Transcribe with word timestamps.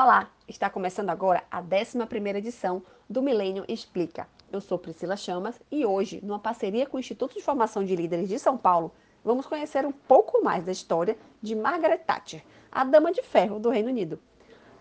Olá, 0.00 0.30
está 0.46 0.70
começando 0.70 1.10
agora 1.10 1.42
a 1.50 1.60
11ª 1.60 2.36
edição 2.36 2.84
do 3.10 3.20
Milênio 3.20 3.64
Explica. 3.66 4.28
Eu 4.52 4.60
sou 4.60 4.78
Priscila 4.78 5.16
Chamas 5.16 5.60
e 5.72 5.84
hoje, 5.84 6.20
numa 6.22 6.38
parceria 6.38 6.86
com 6.86 6.96
o 6.96 7.00
Instituto 7.00 7.34
de 7.34 7.42
Formação 7.42 7.82
de 7.82 7.96
Líderes 7.96 8.28
de 8.28 8.38
São 8.38 8.56
Paulo, 8.56 8.92
vamos 9.24 9.44
conhecer 9.44 9.84
um 9.84 9.90
pouco 9.90 10.40
mais 10.40 10.62
da 10.62 10.70
história 10.70 11.18
de 11.42 11.56
Margaret 11.56 11.98
Thatcher, 11.98 12.44
a 12.70 12.84
dama 12.84 13.10
de 13.10 13.24
ferro 13.24 13.58
do 13.58 13.70
Reino 13.70 13.88
Unido. 13.88 14.20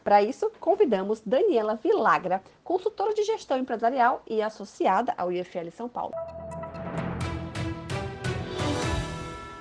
Para 0.04 0.22
isso, 0.22 0.52
convidamos 0.60 1.20
Daniela 1.26 1.74
Vilagra, 1.74 2.44
consultora 2.64 3.12
de 3.16 3.24
gestão 3.24 3.58
empresarial 3.58 4.22
e 4.28 4.40
associada 4.40 5.16
ao 5.18 5.32
IFL 5.32 5.72
São 5.72 5.90
Paulo. 5.90 6.14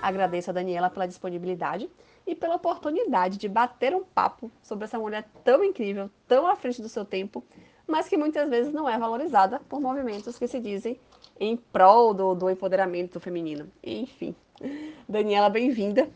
Agradeço 0.03 0.51
a 0.51 0.53
Daniela 0.53 0.91
pela 0.91 1.09
disponibilidade 1.09 1.91
e 2.27 2.35
pela 2.35 2.57
oportunidade 2.57 3.39
de 3.39 3.49
bater 3.49 3.95
um 3.95 4.03
papo 4.03 4.51
sobre 4.63 4.85
essa 4.85 4.99
mulher 4.99 5.29
tão 5.45 5.63
incrível, 5.63 6.11
tão 6.27 6.47
à 6.47 6.57
frente 6.57 6.83
do 6.83 6.89
seu 6.89 7.05
tempo, 7.05 7.45
mas 7.87 8.09
que 8.09 8.17
muitas 8.17 8.49
vezes 8.49 8.73
não 8.73 8.89
é 8.89 8.99
valorizada 8.99 9.61
por 9.69 9.81
movimentos 9.81 10.39
que 10.39 10.49
se 10.49 10.59
dizem 10.59 10.99
em 11.39 11.57
prol 11.57 12.13
do, 12.13 12.35
do 12.35 12.51
empoderamento 12.51 13.21
feminino. 13.21 13.71
Enfim, 13.83 14.35
Daniela, 15.09 15.49
bem-vinda. 15.49 16.11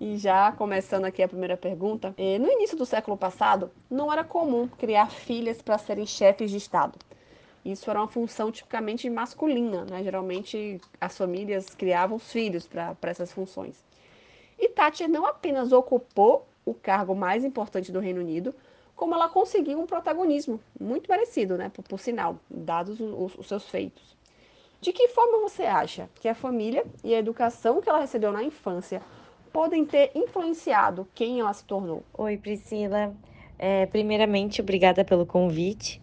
E 0.00 0.16
já 0.16 0.50
começando 0.52 1.04
aqui 1.04 1.22
a 1.22 1.28
primeira 1.28 1.58
pergunta, 1.58 2.14
eh, 2.16 2.38
no 2.38 2.50
início 2.50 2.76
do 2.76 2.86
século 2.86 3.18
passado, 3.18 3.70
não 3.90 4.10
era 4.10 4.24
comum 4.24 4.66
criar 4.66 5.10
filhas 5.10 5.60
para 5.60 5.76
serem 5.76 6.06
chefes 6.06 6.50
de 6.50 6.56
Estado. 6.56 6.98
Isso 7.62 7.90
era 7.90 8.00
uma 8.00 8.08
função 8.08 8.50
tipicamente 8.50 9.10
masculina, 9.10 9.84
né? 9.84 10.02
Geralmente 10.02 10.80
as 10.98 11.18
famílias 11.18 11.74
criavam 11.74 12.16
os 12.16 12.32
filhos 12.32 12.66
para 12.66 12.96
essas 13.02 13.30
funções. 13.30 13.84
E 14.60 14.68
Thatcher 14.68 15.08
não 15.08 15.24
apenas 15.24 15.72
ocupou 15.72 16.46
o 16.66 16.74
cargo 16.74 17.14
mais 17.14 17.44
importante 17.44 17.90
do 17.90 17.98
Reino 17.98 18.20
Unido, 18.20 18.54
como 18.94 19.14
ela 19.14 19.30
conseguiu 19.30 19.80
um 19.80 19.86
protagonismo 19.86 20.60
muito 20.78 21.10
merecido, 21.10 21.56
né? 21.56 21.70
Por, 21.70 21.82
por 21.82 21.98
sinal, 21.98 22.36
dados 22.50 23.00
os, 23.00 23.34
os 23.38 23.48
seus 23.48 23.66
feitos. 23.66 24.14
De 24.78 24.92
que 24.92 25.08
forma 25.08 25.40
você 25.40 25.62
acha 25.62 26.10
que 26.16 26.28
a 26.28 26.34
família 26.34 26.84
e 27.02 27.14
a 27.14 27.18
educação 27.18 27.80
que 27.80 27.88
ela 27.88 28.00
recebeu 28.00 28.30
na 28.30 28.44
infância 28.44 29.00
podem 29.50 29.86
ter 29.86 30.10
influenciado 30.14 31.08
quem 31.14 31.40
ela 31.40 31.52
se 31.54 31.64
tornou? 31.64 32.02
Oi, 32.12 32.36
Priscila. 32.36 33.14
É, 33.58 33.86
primeiramente, 33.86 34.60
obrigada 34.60 35.04
pelo 35.04 35.24
convite. 35.24 36.00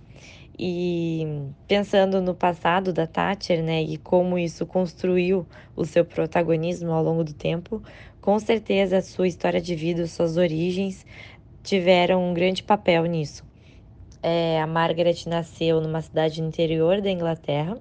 E 0.59 1.23
pensando 1.67 2.19
no 2.19 2.33
passado 2.33 2.91
da 2.91 3.05
Thatcher, 3.05 3.63
né, 3.63 3.83
e 3.83 3.95
como 3.97 4.39
isso 4.39 4.65
construiu 4.65 5.45
o 5.75 5.85
seu 5.85 6.03
protagonismo 6.03 6.91
ao 6.91 7.03
longo 7.03 7.23
do 7.23 7.33
tempo, 7.33 7.81
com 8.27 8.39
certeza 8.39 8.97
a 8.97 9.01
sua 9.01 9.25
história 9.25 9.61
de 9.61 9.73
vida, 9.73 10.05
suas 10.05 10.35
origens 10.35 11.05
tiveram 11.63 12.29
um 12.29 12.33
grande 12.33 12.61
papel 12.61 13.05
nisso. 13.05 13.41
É, 14.21 14.59
a 14.61 14.67
Margaret 14.67 15.15
nasceu 15.27 15.79
numa 15.79 16.01
cidade 16.01 16.41
interior 16.41 16.99
da 16.99 17.09
Inglaterra 17.09 17.77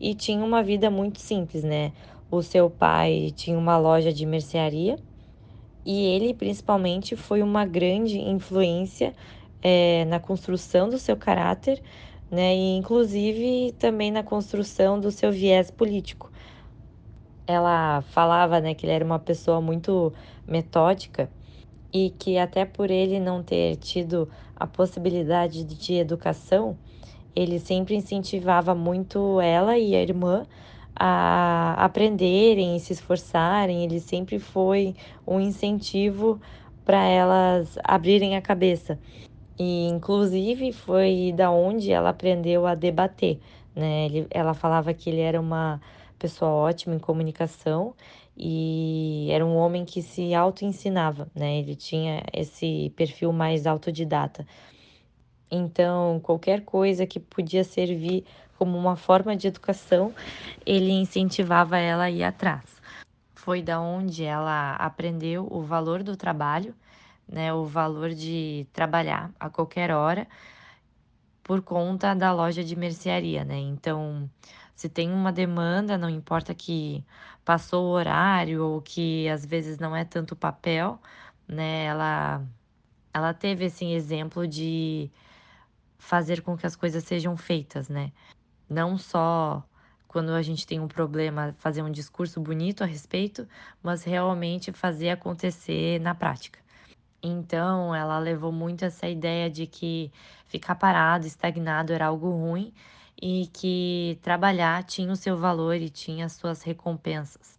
e 0.00 0.14
tinha 0.14 0.42
uma 0.42 0.62
vida 0.62 0.90
muito 0.90 1.20
simples, 1.20 1.62
né? 1.62 1.92
O 2.30 2.40
seu 2.40 2.70
pai 2.70 3.34
tinha 3.36 3.58
uma 3.58 3.76
loja 3.76 4.10
de 4.10 4.24
mercearia 4.24 4.98
e 5.84 6.06
ele, 6.06 6.32
principalmente, 6.32 7.14
foi 7.14 7.42
uma 7.42 7.66
grande 7.66 8.18
influência 8.18 9.12
é, 9.60 10.06
na 10.06 10.18
construção 10.18 10.88
do 10.88 10.98
seu 10.98 11.18
caráter 11.18 11.82
né? 12.32 12.56
E 12.56 12.76
inclusive 12.78 13.72
também 13.78 14.10
na 14.10 14.22
construção 14.22 14.98
do 14.98 15.10
seu 15.10 15.30
viés 15.30 15.70
político. 15.70 16.31
Ela 17.46 18.02
falava, 18.02 18.60
né, 18.60 18.74
que 18.74 18.86
ele 18.86 18.92
era 18.92 19.04
uma 19.04 19.18
pessoa 19.18 19.60
muito 19.60 20.12
metódica 20.46 21.30
e 21.92 22.10
que 22.10 22.38
até 22.38 22.64
por 22.64 22.90
ele 22.90 23.20
não 23.20 23.42
ter 23.42 23.76
tido 23.76 24.30
a 24.56 24.66
possibilidade 24.66 25.64
de 25.64 25.94
educação, 25.94 26.78
ele 27.34 27.58
sempre 27.60 27.94
incentivava 27.96 28.74
muito 28.74 29.40
ela 29.40 29.78
e 29.78 29.94
a 29.94 30.02
irmã 30.02 30.46
a 30.94 31.74
aprenderem 31.84 32.76
e 32.76 32.80
se 32.80 32.92
esforçarem. 32.92 33.84
Ele 33.84 34.00
sempre 34.00 34.38
foi 34.38 34.94
um 35.26 35.40
incentivo 35.40 36.40
para 36.84 37.04
elas 37.06 37.78
abrirem 37.84 38.36
a 38.36 38.42
cabeça. 38.42 38.98
E, 39.58 39.86
inclusive, 39.88 40.72
foi 40.72 41.32
da 41.36 41.50
onde 41.50 41.92
ela 41.92 42.10
aprendeu 42.10 42.66
a 42.66 42.74
debater, 42.74 43.40
né? 43.74 44.06
Ele, 44.06 44.26
ela 44.30 44.54
falava 44.54 44.94
que 44.94 45.10
ele 45.10 45.20
era 45.20 45.40
uma 45.40 45.80
pessoa 46.22 46.50
ótima 46.50 46.94
em 46.94 46.98
comunicação 46.98 47.94
e 48.36 49.28
era 49.30 49.44
um 49.44 49.56
homem 49.56 49.84
que 49.84 50.00
se 50.00 50.34
auto-ensinava, 50.34 51.28
né? 51.34 51.58
Ele 51.58 51.74
tinha 51.74 52.22
esse 52.32 52.92
perfil 52.96 53.32
mais 53.32 53.66
autodidata. 53.66 54.46
Então, 55.50 56.20
qualquer 56.20 56.62
coisa 56.62 57.06
que 57.06 57.20
podia 57.20 57.64
servir 57.64 58.24
como 58.58 58.78
uma 58.78 58.96
forma 58.96 59.36
de 59.36 59.48
educação, 59.48 60.14
ele 60.64 60.92
incentivava 60.92 61.78
ela 61.78 62.04
a 62.04 62.10
ir 62.10 62.22
atrás. 62.22 62.64
Foi 63.34 63.60
da 63.60 63.80
onde 63.80 64.24
ela 64.24 64.76
aprendeu 64.76 65.46
o 65.50 65.60
valor 65.60 66.02
do 66.02 66.16
trabalho 66.16 66.74
né, 67.28 67.52
o 67.52 67.64
valor 67.64 68.10
de 68.10 68.66
trabalhar 68.72 69.30
a 69.40 69.48
qualquer 69.48 69.90
hora 69.90 70.26
por 71.42 71.62
conta 71.62 72.14
da 72.14 72.32
loja 72.32 72.62
de 72.62 72.76
mercearia, 72.76 73.44
né? 73.44 73.58
Então, 73.58 74.30
se 74.82 74.88
tem 74.88 75.12
uma 75.12 75.32
demanda, 75.32 75.96
não 75.96 76.10
importa 76.10 76.52
que 76.54 77.04
passou 77.44 77.86
o 77.86 77.90
horário 77.92 78.64
ou 78.64 78.82
que 78.82 79.28
às 79.28 79.46
vezes 79.46 79.78
não 79.78 79.94
é 79.94 80.04
tanto 80.04 80.34
papel, 80.34 81.00
né? 81.46 81.84
Ela 81.84 82.44
ela 83.14 83.32
teve 83.34 83.66
esse 83.66 83.84
exemplo 83.92 84.46
de 84.46 85.10
fazer 85.98 86.42
com 86.42 86.56
que 86.56 86.66
as 86.66 86.74
coisas 86.76 87.04
sejam 87.04 87.36
feitas, 87.36 87.88
né? 87.88 88.12
Não 88.68 88.98
só 88.98 89.62
quando 90.08 90.30
a 90.32 90.42
gente 90.42 90.66
tem 90.66 90.80
um 90.80 90.88
problema, 90.88 91.54
fazer 91.58 91.82
um 91.82 91.90
discurso 91.90 92.40
bonito 92.40 92.82
a 92.82 92.86
respeito, 92.86 93.46
mas 93.82 94.02
realmente 94.04 94.72
fazer 94.72 95.10
acontecer 95.10 96.00
na 96.00 96.14
prática. 96.14 96.58
Então, 97.22 97.94
ela 97.94 98.18
levou 98.18 98.52
muito 98.52 98.84
essa 98.84 99.08
ideia 99.08 99.48
de 99.50 99.66
que 99.66 100.12
ficar 100.46 100.74
parado, 100.74 101.26
estagnado 101.26 101.92
era 101.92 102.06
algo 102.06 102.30
ruim 102.30 102.74
e 103.20 103.48
que 103.52 104.18
trabalhar 104.22 104.82
tinha 104.84 105.12
o 105.12 105.16
seu 105.16 105.36
valor 105.36 105.76
e 105.76 105.88
tinha 105.88 106.26
as 106.26 106.32
suas 106.32 106.62
recompensas. 106.62 107.58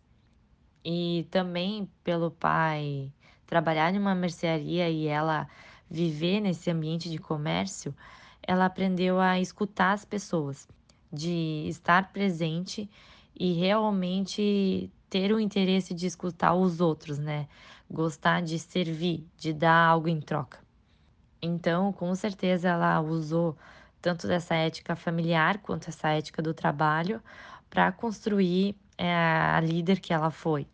E 0.84 1.28
também 1.32 1.90
pelo 2.04 2.32
pai 2.32 3.12
trabalhar 3.46 3.94
em 3.94 4.00
uma 4.00 4.16
mercearia 4.16 4.90
e 4.90 5.08
ela 5.08 5.48
viver 5.90 6.40
nesse 6.42 6.70
ambiente 6.72 7.10
de 7.10 7.18
comércio, 7.18 7.96
ela 8.42 8.66
aprendeu 8.66 9.20
a 9.20 9.40
escutar 9.40 9.94
as 9.94 10.04
pessoas, 10.04 10.68
de 11.12 11.66
estar 11.68 12.12
presente 12.12 12.90
e 13.40 13.54
realmente 13.54 14.92
ter 15.10 15.32
o 15.32 15.40
interesse 15.40 15.94
de 15.94 16.08
escutar 16.08 16.56
os 16.56 16.82
outros, 16.82 17.20
né? 17.20 17.48
Gostar 17.90 18.42
de 18.42 18.58
servir, 18.58 19.26
de 19.38 19.54
dar 19.54 19.88
algo 19.88 20.08
em 20.08 20.20
troca. 20.20 20.60
Então, 21.42 21.94
com 21.94 22.16
certeza, 22.16 22.70
ela 22.70 23.00
usou 23.02 23.56
tanto 24.04 24.28
dessa 24.28 24.54
ética 24.54 24.98
familiar 24.98 25.60
quanto 25.60 25.88
essa 25.90 26.10
ética 26.10 26.42
do 26.42 26.54
trabalho 26.54 27.22
para 27.70 27.90
construir 27.92 28.76
é, 28.98 29.16
a 29.16 29.60
líder 29.62 30.02
que 30.02 30.14
ela 30.14 30.30
foi, 30.30 30.68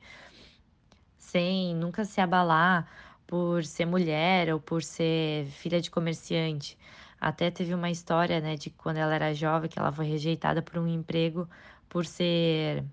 sem 1.18 1.76
nunca 1.76 2.04
se 2.06 2.20
abalar 2.20 2.88
por 3.28 3.64
ser 3.64 3.86
mulher 3.86 4.52
ou 4.52 4.60
por 4.60 4.82
ser 4.82 5.46
filha 5.46 5.80
de 5.80 5.92
comerciante. 5.92 6.76
Até 7.22 7.52
teve 7.52 7.74
uma 7.76 7.92
história, 7.92 8.42
né, 8.42 8.56
de 8.56 8.72
quando 8.72 8.98
ela 8.98 9.14
era 9.14 9.34
jovem, 9.34 9.70
que 9.70 9.78
ela 9.78 9.92
foi 9.92 10.08
rejeitada 10.08 10.62
por 10.62 10.80
um 10.80 10.88
emprego 10.88 11.48
por 11.88 12.06
ser 12.06 12.84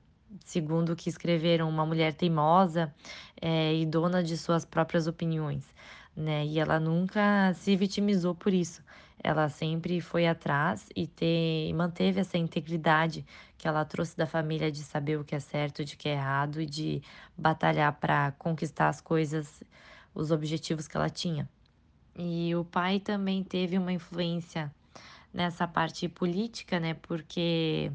segundo 0.44 0.92
o 0.92 0.96
que 0.96 1.08
escreveram, 1.08 1.68
uma 1.68 1.86
mulher 1.86 2.12
teimosa 2.12 2.94
é, 3.40 3.74
e 3.74 3.86
dona 3.86 4.22
de 4.22 4.36
suas 4.36 4.66
próprias 4.66 5.06
opiniões, 5.06 5.64
né? 6.14 6.44
E 6.44 6.58
ela 6.58 6.78
nunca 6.78 7.54
se 7.54 7.74
vitimizou 7.76 8.34
por 8.34 8.52
isso. 8.52 8.82
Ela 9.22 9.48
sempre 9.48 10.00
foi 10.00 10.26
atrás 10.26 10.88
e 10.94 11.06
ter, 11.06 11.72
manteve 11.74 12.20
essa 12.20 12.38
integridade 12.38 13.24
que 13.58 13.66
ela 13.66 13.84
trouxe 13.84 14.16
da 14.16 14.26
família 14.26 14.70
de 14.70 14.82
saber 14.82 15.18
o 15.18 15.24
que 15.24 15.34
é 15.34 15.40
certo, 15.40 15.84
de 15.84 15.96
que 15.96 16.08
é 16.08 16.12
errado 16.12 16.60
e 16.60 16.66
de 16.66 17.02
batalhar 17.36 17.92
para 17.94 18.32
conquistar 18.32 18.88
as 18.88 19.00
coisas, 19.00 19.62
os 20.14 20.30
objetivos 20.30 20.86
que 20.86 20.96
ela 20.96 21.08
tinha. 21.08 21.48
E 22.16 22.54
o 22.54 22.64
pai 22.64 23.00
também 23.00 23.42
teve 23.42 23.78
uma 23.78 23.92
influência 23.92 24.72
nessa 25.32 25.66
parte 25.66 26.08
política, 26.08 26.78
né? 26.78 26.94
Porque 26.94 27.90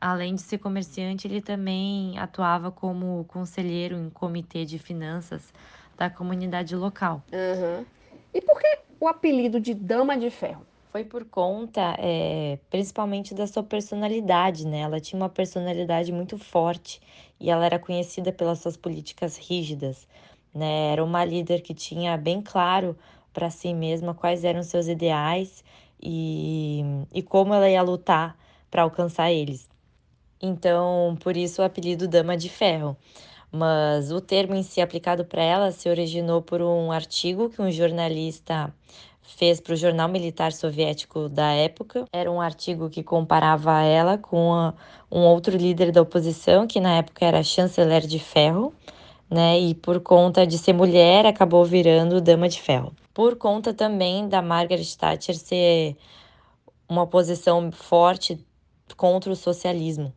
Além 0.00 0.34
de 0.34 0.42
ser 0.42 0.58
comerciante, 0.58 1.26
ele 1.26 1.40
também 1.40 2.18
atuava 2.18 2.70
como 2.70 3.24
conselheiro 3.24 3.96
em 3.96 4.10
comitê 4.10 4.64
de 4.64 4.78
finanças 4.78 5.52
da 5.96 6.10
comunidade 6.10 6.76
local. 6.76 7.24
Uhum. 7.32 7.86
E 8.34 8.40
por 8.42 8.60
que 8.60 8.78
o 9.00 9.08
apelido 9.08 9.60
de 9.60 9.74
Dama 9.74 10.16
de 10.16 10.30
Ferro? 10.30 10.66
Foi 10.90 11.04
por 11.04 11.24
conta, 11.26 11.94
é, 11.98 12.58
principalmente 12.70 13.34
da 13.34 13.46
sua 13.46 13.62
personalidade, 13.62 14.66
né? 14.66 14.80
Ela 14.80 14.98
tinha 14.98 15.20
uma 15.20 15.28
personalidade 15.28 16.10
muito 16.10 16.38
forte 16.38 17.00
e 17.38 17.50
ela 17.50 17.66
era 17.66 17.78
conhecida 17.78 18.32
pelas 18.32 18.60
suas 18.60 18.76
políticas 18.76 19.36
rígidas, 19.36 20.08
né? 20.54 20.92
Era 20.92 21.04
uma 21.04 21.24
líder 21.24 21.60
que 21.60 21.74
tinha 21.74 22.16
bem 22.16 22.40
claro 22.40 22.96
para 23.32 23.50
si 23.50 23.74
mesma 23.74 24.14
quais 24.14 24.44
eram 24.44 24.62
seus 24.62 24.88
ideais 24.88 25.62
e, 26.02 26.82
e 27.12 27.22
como 27.22 27.52
ela 27.52 27.68
ia 27.68 27.82
lutar 27.82 28.36
para 28.70 28.82
alcançar 28.82 29.30
eles. 29.30 29.68
Então, 30.40 31.16
por 31.20 31.36
isso 31.36 31.60
o 31.60 31.64
apelido 31.64 32.08
Dama 32.08 32.36
de 32.36 32.48
Ferro. 32.48 32.96
Mas 33.50 34.10
o 34.10 34.20
termo 34.20 34.54
em 34.54 34.62
si 34.62 34.80
aplicado 34.80 35.24
para 35.24 35.42
ela 35.42 35.70
se 35.70 35.88
originou 35.88 36.42
por 36.42 36.60
um 36.60 36.90
artigo 36.90 37.48
que 37.48 37.62
um 37.62 37.70
jornalista 37.70 38.72
fez 39.22 39.60
para 39.60 39.74
o 39.74 39.76
jornal 39.76 40.08
militar 40.08 40.52
soviético 40.52 41.28
da 41.28 41.52
época. 41.52 42.04
Era 42.12 42.30
um 42.30 42.40
artigo 42.40 42.88
que 42.88 43.02
comparava 43.02 43.82
ela 43.82 44.16
com 44.16 44.54
a, 44.54 44.74
um 45.10 45.20
outro 45.20 45.56
líder 45.56 45.90
da 45.92 46.02
oposição, 46.02 46.66
que 46.66 46.80
na 46.80 46.96
época 46.98 47.24
era 47.24 47.42
chanceler 47.42 48.06
de 48.06 48.18
ferro, 48.18 48.72
né? 49.28 49.58
E 49.58 49.74
por 49.74 50.00
conta 50.00 50.46
de 50.46 50.58
ser 50.58 50.72
mulher, 50.72 51.26
acabou 51.26 51.64
virando 51.64 52.20
dama 52.20 52.48
de 52.48 52.60
ferro. 52.60 52.94
Por 53.12 53.36
conta 53.36 53.74
também 53.74 54.28
da 54.28 54.40
Margaret 54.40 54.96
Thatcher 54.96 55.36
ser 55.36 55.96
uma 56.88 57.06
posição 57.06 57.72
forte 57.72 58.38
contra 58.96 59.32
o 59.32 59.36
socialismo. 59.36 60.12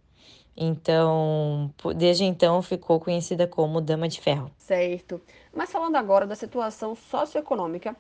Então, 0.62 1.74
desde 1.96 2.26
então 2.26 2.62
ficou 2.62 3.00
conhecida 3.00 3.48
como 3.48 3.80
Dama 3.80 4.10
de 4.10 4.20
Ferro. 4.20 4.52
Certo. 4.58 5.22
Mas 5.56 5.72
falando 5.72 5.96
agora 5.96 6.28
da 6.28 6.36
situação 6.36 6.96
socioeconômica 6.96 7.96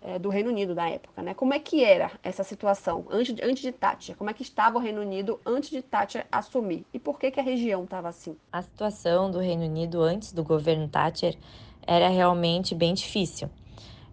é, 0.00 0.18
do 0.18 0.30
Reino 0.30 0.48
Unido 0.48 0.74
da 0.74 0.88
época, 0.88 1.20
né? 1.22 1.34
Como 1.34 1.52
é 1.52 1.58
que 1.58 1.84
era 1.84 2.10
essa 2.22 2.42
situação 2.42 3.04
antes 3.10 3.34
de, 3.34 3.44
antes 3.44 3.62
de 3.62 3.70
Thatcher? 3.70 4.16
Como 4.16 4.30
é 4.30 4.32
que 4.32 4.42
estava 4.42 4.78
o 4.78 4.80
Reino 4.80 5.02
Unido 5.02 5.38
antes 5.44 5.68
de 5.68 5.82
Thatcher 5.82 6.26
assumir? 6.32 6.86
E 6.94 6.98
por 6.98 7.18
que, 7.18 7.30
que 7.30 7.38
a 7.38 7.42
região 7.42 7.84
estava 7.84 8.08
assim? 8.08 8.34
A 8.50 8.62
situação 8.62 9.30
do 9.30 9.38
Reino 9.38 9.64
Unido 9.64 10.00
antes 10.00 10.32
do 10.32 10.42
governo 10.42 10.88
Thatcher 10.88 11.36
era 11.86 12.08
realmente 12.08 12.74
bem 12.74 12.94
difícil. 12.94 13.50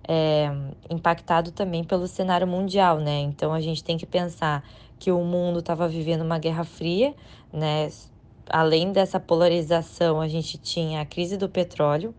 É, 0.09 0.49
impactado 0.89 1.51
também 1.51 1.85
pelo 1.85 2.07
cenário 2.07 2.47
mundial, 2.47 2.99
né? 2.99 3.19
Então 3.19 3.53
a 3.53 3.61
gente 3.61 3.81
tem 3.81 3.97
que 3.97 4.05
pensar 4.05 4.63
que 4.99 5.11
o 5.11 5.23
mundo 5.23 5.59
estava 5.59 5.87
vivendo 5.87 6.21
uma 6.21 6.39
guerra 6.39 6.63
fria, 6.63 7.13
né? 7.51 7.89
Além 8.49 8.91
dessa 8.91 9.19
polarização, 9.19 10.21
a 10.21 10.27
gente 10.27 10.57
tinha 10.57 11.01
a 11.01 11.05
crise 11.05 11.37
do 11.37 11.49
petróleo, 11.49 12.15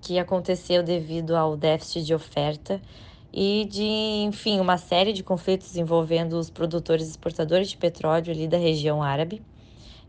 que 0.00 0.18
aconteceu 0.18 0.82
devido 0.82 1.34
ao 1.34 1.56
déficit 1.56 2.04
de 2.04 2.14
oferta 2.14 2.80
e 3.32 3.66
de, 3.70 3.82
enfim, 4.24 4.60
uma 4.60 4.78
série 4.78 5.12
de 5.12 5.22
conflitos 5.22 5.76
envolvendo 5.76 6.34
os 6.34 6.48
produtores 6.48 7.06
e 7.06 7.10
exportadores 7.10 7.70
de 7.70 7.76
petróleo 7.76 8.32
ali 8.32 8.46
da 8.46 8.56
região 8.56 9.02
árabe. 9.02 9.42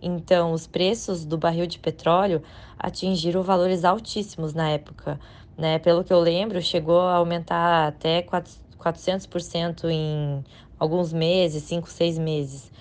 Então, 0.01 0.51
os 0.51 0.67
preços 0.67 1.25
do 1.25 1.37
barril 1.37 1.65
de 1.65 1.79
petróleo 1.79 2.41
atingiram 2.77 3.41
valores 3.41 3.83
altíssimos 3.83 4.53
na 4.53 4.69
época. 4.69 5.19
Né? 5.57 5.79
Pelo 5.79 6.03
que 6.03 6.13
eu 6.13 6.19
lembro, 6.19 6.61
chegou 6.61 7.01
a 7.01 7.15
aumentar 7.15 7.87
até 7.87 8.21
400% 8.21 9.89
em 9.89 10.43
alguns 10.79 11.13
meses, 11.13 11.63
cinco, 11.63 11.89
seis 11.89 12.17
meses. 12.17 12.71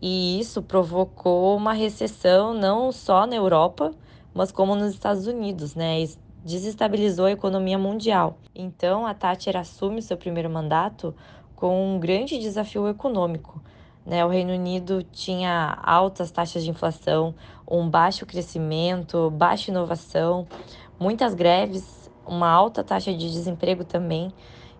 E 0.00 0.38
isso 0.38 0.62
provocou 0.62 1.56
uma 1.56 1.72
recessão 1.72 2.52
não 2.52 2.92
só 2.92 3.26
na 3.26 3.36
Europa, 3.36 3.92
mas 4.34 4.52
como 4.52 4.74
nos 4.74 4.92
Estados 4.92 5.26
Unidos, 5.26 5.74
né? 5.74 6.04
Desestabilizou 6.44 7.24
a 7.26 7.32
economia 7.32 7.78
mundial. 7.78 8.38
Então, 8.54 9.06
a 9.06 9.14
Thatcher 9.14 9.56
assume 9.56 10.02
seu 10.02 10.16
primeiro 10.16 10.50
mandato 10.50 11.14
com 11.56 11.96
um 11.96 11.98
grande 11.98 12.38
desafio 12.38 12.86
econômico. 12.86 13.60
Né? 14.04 14.24
O 14.24 14.28
Reino 14.28 14.52
Unido 14.52 15.02
tinha 15.02 15.76
altas 15.82 16.30
taxas 16.30 16.62
de 16.62 16.70
inflação, 16.70 17.34
um 17.66 17.88
baixo 17.88 18.24
crescimento, 18.24 19.30
baixa 19.30 19.70
inovação, 19.72 20.46
muitas 21.00 21.34
greves, 21.34 22.08
uma 22.24 22.48
alta 22.48 22.84
taxa 22.84 23.12
de 23.12 23.30
desemprego 23.32 23.84
também. 23.84 24.32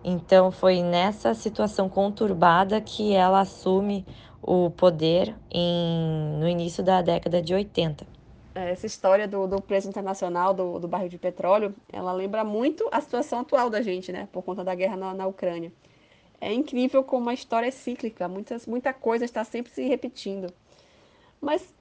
Então 0.09 0.53
foi 0.53 0.81
nessa 0.81 1.33
situação 1.33 1.89
conturbada 1.89 2.79
que 2.79 3.13
ela 3.13 3.41
assume 3.41 4.05
o 4.41 4.69
poder 4.69 5.35
em, 5.51 6.37
no 6.39 6.47
início 6.47 6.81
da 6.81 7.01
década 7.01 7.41
de 7.41 7.53
80. 7.53 8.07
É, 8.55 8.71
essa 8.71 8.85
história 8.85 9.27
do, 9.27 9.45
do 9.45 9.61
preço 9.61 9.89
internacional 9.89 10.53
do, 10.53 10.79
do 10.79 10.87
barril 10.87 11.09
de 11.09 11.17
petróleo, 11.17 11.75
ela 11.91 12.13
lembra 12.13 12.45
muito 12.45 12.87
a 12.89 13.01
situação 13.01 13.41
atual 13.41 13.69
da 13.69 13.81
gente, 13.81 14.09
né? 14.13 14.29
Por 14.31 14.43
conta 14.43 14.63
da 14.63 14.73
guerra 14.73 14.95
na, 14.95 15.13
na 15.13 15.27
Ucrânia. 15.27 15.73
É 16.39 16.53
incrível 16.53 17.03
como 17.03 17.29
a 17.29 17.33
história 17.33 17.67
é 17.67 17.71
cíclica, 17.71 18.29
muitas, 18.29 18.65
muita 18.65 18.93
coisa 18.93 19.25
está 19.25 19.43
sempre 19.43 19.73
se 19.73 19.83
repetindo. 19.83 20.53
Mas, 21.41 21.75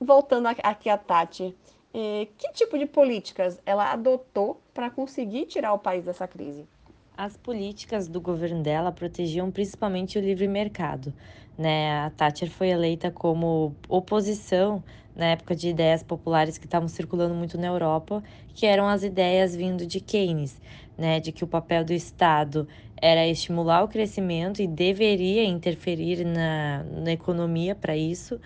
voltando 0.00 0.46
aqui 0.46 0.88
a 0.88 0.96
Tati, 0.96 1.54
é, 1.92 2.28
que 2.38 2.50
tipo 2.54 2.78
de 2.78 2.86
políticas 2.86 3.60
ela 3.66 3.92
adotou 3.92 4.58
para 4.72 4.88
conseguir 4.88 5.44
tirar 5.44 5.74
o 5.74 5.78
país 5.78 6.06
dessa 6.06 6.26
crise? 6.26 6.66
As 7.18 7.36
políticas 7.36 8.06
do 8.06 8.20
governo 8.20 8.62
dela 8.62 8.92
protegiam 8.92 9.50
principalmente 9.50 10.16
o 10.16 10.20
livre 10.20 10.46
mercado. 10.46 11.12
Né? 11.58 11.90
A 11.90 12.10
Thatcher 12.10 12.48
foi 12.48 12.68
eleita 12.68 13.10
como 13.10 13.74
oposição 13.88 14.80
na 15.16 15.26
época 15.26 15.56
de 15.56 15.68
ideias 15.68 16.00
populares 16.00 16.58
que 16.58 16.66
estavam 16.66 16.86
circulando 16.86 17.34
muito 17.34 17.58
na 17.58 17.66
Europa, 17.66 18.22
que 18.54 18.66
eram 18.66 18.86
as 18.86 19.02
ideias 19.02 19.56
vindo 19.56 19.84
de 19.84 19.98
Keynes, 19.98 20.60
né? 20.96 21.18
de 21.18 21.32
que 21.32 21.42
o 21.42 21.48
papel 21.48 21.84
do 21.84 21.92
Estado 21.92 22.68
era 22.96 23.26
estimular 23.26 23.82
o 23.82 23.88
crescimento 23.88 24.62
e 24.62 24.68
deveria 24.68 25.42
interferir 25.42 26.24
na, 26.24 26.84
na 26.84 27.10
economia 27.10 27.74
para 27.74 27.96
isso, 27.96 28.40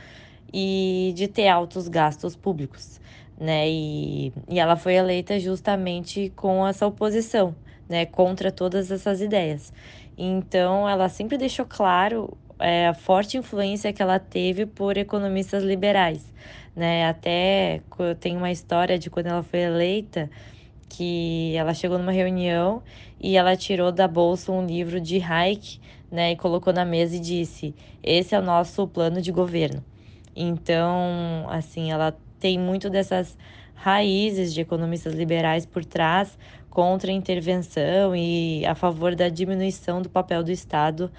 e 0.51 1.13
de 1.15 1.29
ter 1.29 1.49
altos 1.49 1.89
gastos 1.89 2.35
públicos. 2.35 2.99
Né? 3.39 3.69
E, 3.69 4.33
e 4.49 4.59
ela 4.59 4.77
foi 4.77 4.95
eleita 4.95 5.39
justamente 5.39 6.33
com 6.35 6.67
essa 6.67 6.87
oposição 6.87 7.55
né, 7.93 8.07
contra 8.07 8.51
todas 8.51 8.91
essas 8.91 9.21
ideias. 9.21 9.71
Então, 10.17 10.89
ela 10.89 11.11
sempre 11.11 11.37
deixou 11.37 11.67
claro 11.67 12.39
é, 12.59 12.89
a 12.89 12.95
forte 12.95 13.37
influência 13.37 13.93
que 13.93 14.01
ela 14.01 14.19
teve 14.19 14.65
por 14.65 14.97
economistas 14.97 15.63
liberais. 15.63 16.33
Né? 16.75 17.07
Até 17.07 17.83
tem 18.19 18.35
uma 18.35 18.51
história 18.51 18.99
de 18.99 19.11
quando 19.11 19.27
ela 19.27 19.43
foi 19.43 19.61
eleita, 19.61 20.31
que 20.89 21.55
ela 21.55 21.75
chegou 21.75 21.99
numa 21.99 22.13
reunião 22.13 22.83
e 23.21 23.37
ela 23.37 23.55
tirou 23.57 23.93
da 23.93 24.09
bolsa 24.09 24.51
um 24.51 24.65
livro 24.65 24.99
de 24.99 25.21
Hayek, 25.23 25.79
né, 26.11 26.33
e 26.33 26.37
colocou 26.37 26.73
na 26.73 26.85
mesa 26.85 27.17
e 27.17 27.21
disse: 27.21 27.75
"Esse 28.03 28.35
é 28.35 28.39
o 28.39 28.43
nosso 28.43 28.87
plano 28.89 29.21
de 29.21 29.33
governo". 29.33 29.83
Então, 30.37 31.47
assim, 31.49 31.91
ela 31.91 32.15
tem 32.39 32.59
muito 32.59 32.91
dessas 32.91 33.37
raízes 33.75 34.55
de 34.55 34.61
economistas 34.61 35.15
liberais 35.15 35.67
por 35.67 35.85
trás, 35.85 36.39
contra 36.73 37.11
a 37.11 37.15
intervenção 37.15 38.17
e 38.17 38.65
a 38.65 38.75
favor 38.75 39.15
da 39.15 39.29
diminuição 39.29 40.01
do 40.01 40.09
papel 40.09 40.43
do 40.43 40.51
Estado 40.51 41.13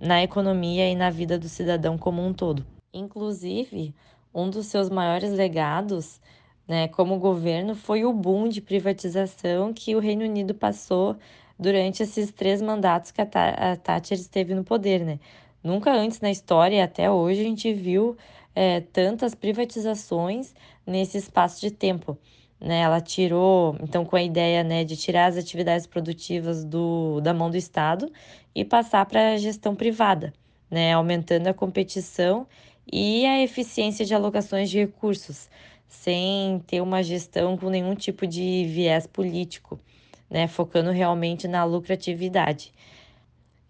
na 0.00 0.22
economia 0.22 0.88
e 0.88 0.96
na 0.96 1.10
vida 1.10 1.38
do 1.38 1.46
cidadão 1.46 1.98
como 1.98 2.24
um 2.24 2.32
todo. 2.32 2.64
Inclusive, 2.90 3.94
um 4.34 4.48
dos 4.48 4.66
seus 4.66 4.88
maiores 4.88 5.30
legados 5.30 6.18
né, 6.66 6.88
como 6.88 7.18
governo 7.18 7.74
foi 7.74 8.06
o 8.06 8.14
boom 8.14 8.48
de 8.48 8.62
privatização 8.62 9.74
que 9.74 9.94
o 9.94 9.98
Reino 9.98 10.24
Unido 10.24 10.54
passou 10.54 11.16
durante 11.58 12.02
esses 12.02 12.32
três 12.32 12.62
mandatos 12.62 13.10
que 13.10 13.20
a, 13.20 13.76
Thatcher 13.76 14.16
esteve 14.16 14.54
no 14.54 14.64
poder. 14.64 15.04
Né? 15.04 15.20
Nunca 15.62 15.92
antes 15.92 16.18
na 16.20 16.30
história, 16.30 16.82
até 16.82 17.10
hoje, 17.10 17.42
a 17.42 17.44
gente 17.44 17.74
viu 17.74 18.16
é, 18.54 18.80
tantas 18.80 19.34
privatizações 19.34 20.54
nesse 20.86 21.18
espaço 21.18 21.60
de 21.60 21.70
tempo 21.70 22.18
né? 22.60 22.80
Ela 22.80 23.00
tirou, 23.00 23.76
então, 23.80 24.04
com 24.04 24.16
a 24.16 24.22
ideia 24.22 24.64
né, 24.64 24.84
de 24.84 24.96
tirar 24.96 25.26
as 25.26 25.36
atividades 25.36 25.86
produtivas 25.86 26.64
do, 26.64 27.20
da 27.20 27.32
mão 27.32 27.50
do 27.50 27.56
Estado 27.56 28.10
e 28.54 28.64
passar 28.64 29.06
para 29.06 29.32
a 29.32 29.36
gestão 29.36 29.74
privada, 29.74 30.32
né? 30.70 30.92
Aumentando 30.92 31.46
a 31.48 31.54
competição 31.54 32.46
e 32.90 33.24
a 33.26 33.42
eficiência 33.42 34.04
de 34.04 34.14
alocações 34.14 34.70
de 34.70 34.78
recursos, 34.78 35.48
sem 35.86 36.58
ter 36.66 36.80
uma 36.80 37.02
gestão 37.02 37.56
com 37.56 37.70
nenhum 37.70 37.94
tipo 37.94 38.26
de 38.26 38.64
viés 38.66 39.06
político, 39.06 39.78
né? 40.28 40.48
Focando 40.48 40.90
realmente 40.90 41.46
na 41.46 41.64
lucratividade. 41.64 42.72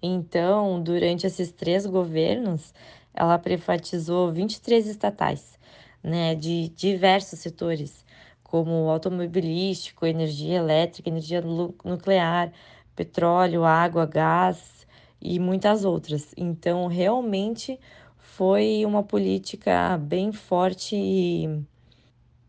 Então, 0.03 0.81
durante 0.81 1.27
esses 1.27 1.53
três 1.53 1.85
governos, 1.85 2.73
ela 3.13 3.37
privatizou 3.39 4.33
23 4.33 4.87
estatais, 4.87 5.59
né, 6.03 6.37
de 6.37 6.69
diversos 6.69 7.41
setores 7.41 8.05
como 8.49 8.89
automobilístico, 8.89 10.07
energia 10.07 10.57
elétrica, 10.57 11.11
energia 11.11 11.43
nuclear, 11.85 12.51
petróleo, 12.97 13.63
água, 13.63 14.07
gás 14.07 14.87
e 15.21 15.39
muitas 15.39 15.85
outras. 15.85 16.33
Então, 16.35 16.87
realmente 16.87 17.79
foi 18.17 18.85
uma 18.87 19.03
política 19.03 19.99
bem 19.99 20.33
forte 20.33 20.97
e 20.97 21.63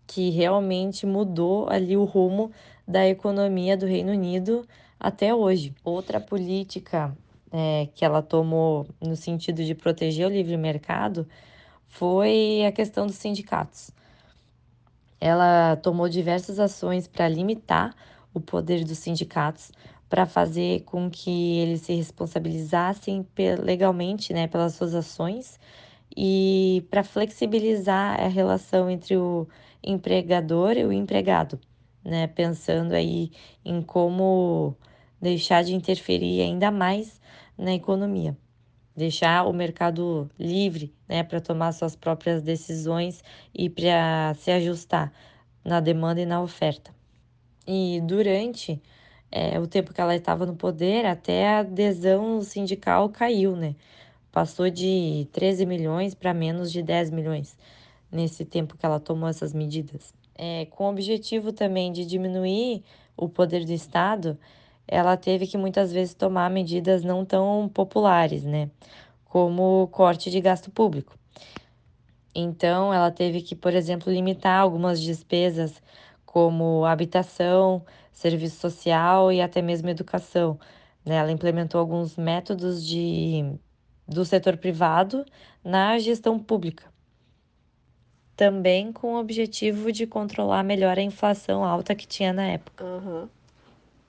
que 0.08 0.29
realmente 0.29 1.06
mudou 1.06 1.70
ali 1.70 1.98
o 1.98 2.06
rumo 2.06 2.50
da 2.88 3.06
economia 3.06 3.75
do 3.75 3.86
Reino 3.86 4.13
Unido 4.13 4.65
até 4.98 5.36
hoje. 5.36 5.75
Outra 5.84 6.20
política 6.22 7.15
é, 7.51 7.89
que 7.94 8.06
ela 8.06 8.22
tomou 8.22 8.88
no 9.01 9.18
sentido 9.18 9.65
de 9.65 9.75
proteger 9.75 10.25
o 10.27 10.32
livre 10.32 10.56
mercado 10.56 11.27
foi 11.89 12.63
a 12.65 12.72
questão 12.72 13.06
dos 13.06 13.18
sindicatos. 13.18 13.91
Ela 15.20 15.76
tomou 15.78 16.08
diversas 16.08 16.60
ações 16.60 17.08
para 17.08 17.28
limitar 17.28 17.96
o 18.34 18.40
poder 18.40 18.84
dos 18.84 19.00
sindicatos, 19.00 19.72
para 20.10 20.26
fazer 20.26 20.82
com 20.82 21.10
que 21.10 21.60
eles 21.60 21.82
se 21.82 21.94
responsabilizassem 21.94 23.26
legalmente 23.64 24.34
né, 24.34 24.48
pelas 24.48 24.74
suas 24.74 24.96
ações 24.96 25.60
e 26.16 26.86
para 26.90 27.04
flexibilizar 27.04 28.20
a 28.20 28.28
relação 28.28 28.90
entre 28.90 29.16
o 29.16 29.48
empregador 29.84 30.78
e 30.78 30.86
o 30.86 30.92
empregado, 30.92 31.60
né, 32.04 32.28
pensando 32.28 32.94
aí 32.94 33.32
em 33.64 33.82
como 33.82 34.76
deixar 35.22 35.64
de 35.64 35.76
interferir 35.76 36.42
ainda 36.42 36.72
mais 36.72 37.22
na 37.58 37.74
economia, 37.74 38.36
deixar 39.00 39.48
o 39.48 39.53
mercado 39.53 40.29
livre, 40.38 40.94
né, 41.08 41.24
para 41.24 41.39
tomar 41.39 41.72
suas 41.72 41.96
próprias 41.96 42.44
decisões 42.44 43.24
e 43.56 43.70
para 43.70 44.34
se 44.36 44.51
ajustar 44.51 45.12
na 45.63 45.79
demanda 45.79 46.20
e 46.20 46.25
na 46.25 46.41
oferta. 46.41 46.94
E 47.65 48.01
durante 48.03 48.82
é, 49.32 49.58
o 49.58 49.65
tempo 49.65 49.94
que 49.94 50.01
ela 50.01 50.15
estava 50.15 50.46
no 50.46 50.56
poder, 50.56 51.06
até 51.06 51.48
a 51.48 51.60
adesão 51.60 52.41
sindical 52.41 53.08
caiu, 53.10 53.56
né? 53.56 53.75
Passou 54.32 54.70
de 54.70 55.27
13 55.32 55.65
milhões 55.65 56.13
para 56.13 56.34
menos 56.34 56.72
de 56.72 56.84
10 56.84 57.10
milhões 57.10 57.58
nesse 58.12 58.44
tempo 58.44 58.77
que 58.77 58.86
ela 58.86 59.00
tomou 59.00 59.29
essas 59.29 59.53
medidas. 59.53 60.13
É, 60.36 60.65
com 60.65 60.86
o 60.86 60.89
objetivo 60.89 61.53
também 61.53 61.91
de 61.91 62.06
diminuir 62.06 62.84
o 63.15 63.29
poder 63.29 63.65
do 63.65 63.72
Estado, 63.72 64.38
ela 64.89 65.15
teve 65.15 65.48
que 65.48 65.58
muitas 65.58 65.91
vezes 65.91 66.13
tomar 66.13 66.50
medidas 66.50 67.03
não 67.03 67.24
tão 67.24 67.69
populares, 67.74 68.43
né? 68.43 68.69
Como 69.25 69.88
corte 69.91 70.31
de 70.31 70.41
gasto 70.41 70.72
público. 70.72 71.17
Então, 72.34 72.93
ela 72.93 73.12
teve 73.12 73.41
que, 73.41 73.55
por 73.55 73.74
exemplo, 73.74 74.12
limitar 74.12 74.60
algumas 74.60 75.01
despesas 75.01 75.81
como 76.25 76.86
habitação, 76.86 77.84
serviço 78.12 78.60
social 78.60 79.31
e 79.31 79.41
até 79.41 79.62
mesmo 79.62 79.89
educação. 79.89 80.60
Né? 81.05 81.15
Ela 81.15 81.31
implementou 81.31 81.79
alguns 81.79 82.17
métodos 82.17 82.86
de, 82.86 83.53
do 84.08 84.24
setor 84.25 84.58
privado 84.58 85.25
na 85.63 85.98
gestão 86.00 86.39
pública. 86.39 86.86
Também 88.36 88.91
com 88.93 89.15
o 89.15 89.19
objetivo 89.19 89.91
de 89.91 90.08
controlar 90.08 90.63
melhor 90.63 90.98
a 90.98 91.01
inflação 91.01 91.63
alta 91.63 91.93
que 91.93 92.08
tinha 92.08 92.31
na 92.31 92.48
época. 92.48 92.84
Uhum. 92.84 93.27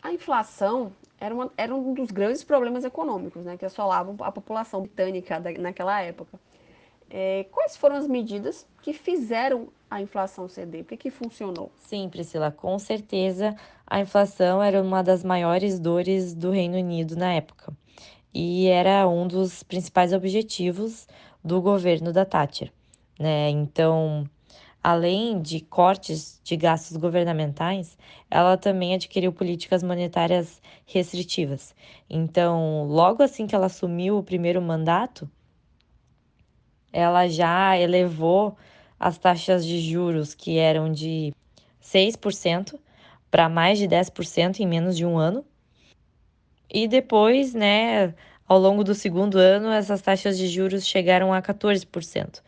A 0.03 0.13
inflação 0.13 0.93
era, 1.19 1.35
uma, 1.35 1.53
era 1.57 1.75
um 1.75 1.93
dos 1.93 2.11
grandes 2.11 2.43
problemas 2.43 2.85
econômicos 2.85 3.45
né, 3.45 3.57
que 3.57 3.65
assolavam 3.65 4.17
a 4.21 4.33
população 4.33 4.83
britânica 4.83 5.39
naquela 5.59 6.01
época. 6.01 6.39
É, 7.11 7.45
quais 7.51 7.77
foram 7.77 7.97
as 7.97 8.07
medidas 8.07 8.67
que 8.83 8.93
fizeram 8.93 9.69
a 9.91 10.01
inflação 10.01 10.49
ceder? 10.49 10.83
O 10.83 10.85
que, 10.85 10.97
que 10.97 11.11
funcionou? 11.11 11.71
Sim, 11.77 12.09
Priscila, 12.09 12.51
com 12.51 12.79
certeza 12.79 13.57
a 13.87 14.01
inflação 14.01 14.63
era 14.63 14.81
uma 14.81 15.03
das 15.03 15.25
maiores 15.25 15.81
dores 15.81 16.33
do 16.33 16.51
Reino 16.51 16.77
Unido 16.77 17.17
na 17.17 17.33
época 17.33 17.73
e 18.33 18.69
era 18.69 19.09
um 19.09 19.27
dos 19.27 19.63
principais 19.65 20.13
objetivos 20.13 21.09
do 21.45 21.61
governo 21.61 22.13
da 22.13 22.25
Thatcher. 22.25 22.73
Né? 23.19 23.51
Então, 23.51 24.25
além 24.83 25.41
de 25.41 25.61
cortes 25.61 26.41
de 26.43 26.57
gastos 26.57 26.97
governamentais, 26.97 27.99
ela 28.31 28.57
também 28.57 28.95
adquiriu 28.95 29.33
políticas 29.33 29.83
monetárias 29.83 30.61
restritivas. 30.87 31.75
Então, 32.09 32.85
logo 32.85 33.23
assim 33.23 33.47
que 33.47 33.55
ela 33.55 33.67
assumiu 33.67 34.19
o 34.19 34.23
primeiro 34.23 34.61
mandato, 34.63 35.31
ela 36.93 37.29
já 37.29 37.79
elevou 37.79 38.57
as 38.99 39.17
taxas 39.19 39.65
de 39.65 39.81
juros 39.81 40.35
que 40.35 40.59
eram 40.59 40.93
de 40.93 41.33
6% 41.81 42.79
para 43.31 43.49
mais 43.49 43.79
de 43.79 43.87
10% 43.87 44.61
em 44.61 44.67
menos 44.67 44.97
de 44.97 45.07
um 45.07 45.17
ano. 45.17 45.45
E 46.69 46.87
depois, 46.87 47.55
né, 47.55 48.15
ao 48.47 48.59
longo 48.59 48.83
do 48.83 48.95
segundo 48.95 49.39
ano, 49.39 49.71
essas 49.71 50.03
taxas 50.03 50.37
de 50.37 50.49
juros 50.49 50.87
chegaram 50.87 51.33
a 51.33 51.41
14%, 51.41 52.43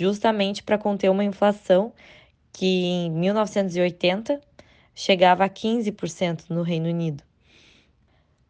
justamente 0.00 0.62
para 0.62 0.78
conter 0.78 1.10
uma 1.10 1.22
inflação 1.22 1.92
que 2.50 2.66
em 2.86 3.10
1980 3.10 4.40
chegava 4.94 5.44
a 5.44 5.48
15% 5.48 6.44
no 6.48 6.62
Reino 6.62 6.88
Unido. 6.88 7.22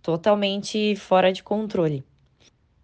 Totalmente 0.00 0.94
fora 0.94 1.32
de 1.32 1.42
controle. 1.42 2.04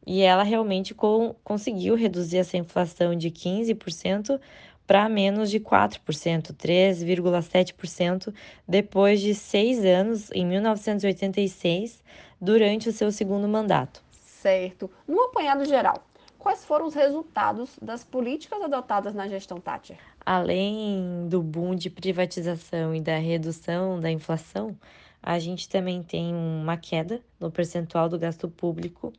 E 0.04 0.20
ela 0.20 0.42
realmente 0.42 0.94
com, 0.94 1.36
conseguiu 1.44 1.94
reduzir 1.94 2.38
essa 2.38 2.56
inflação 2.56 3.14
de 3.14 3.30
15% 3.30 4.40
para 4.84 5.08
menos 5.08 5.48
de 5.48 5.60
4%, 5.60 6.52
3,7%, 6.52 8.34
depois 8.66 9.20
de 9.20 9.32
seis 9.32 9.84
anos, 9.84 10.28
em 10.32 10.44
1986, 10.44 12.02
durante 12.40 12.88
o 12.88 12.92
seu 12.92 13.12
segundo 13.12 13.46
mandato. 13.46 14.02
Certo. 14.12 14.90
No 15.08 15.22
apanhado 15.22 15.64
geral, 15.64 16.04
quais 16.46 16.64
foram 16.64 16.86
os 16.86 16.94
resultados 16.94 17.76
das 17.82 18.04
políticas 18.04 18.62
adotadas 18.62 19.12
na 19.12 19.26
gestão 19.26 19.60
Thatcher? 19.60 19.98
Além 20.24 21.26
do 21.28 21.42
boom 21.42 21.74
de 21.74 21.90
privatização 21.90 22.94
e 22.94 23.00
da 23.00 23.18
redução 23.18 23.98
da 23.98 24.12
inflação, 24.12 24.78
a 25.20 25.40
gente 25.40 25.68
também 25.68 26.04
tem 26.04 26.32
uma 26.32 26.76
queda 26.76 27.20
no 27.40 27.50
percentual 27.50 28.08
do 28.08 28.16
gasto 28.16 28.48
público 28.48 29.12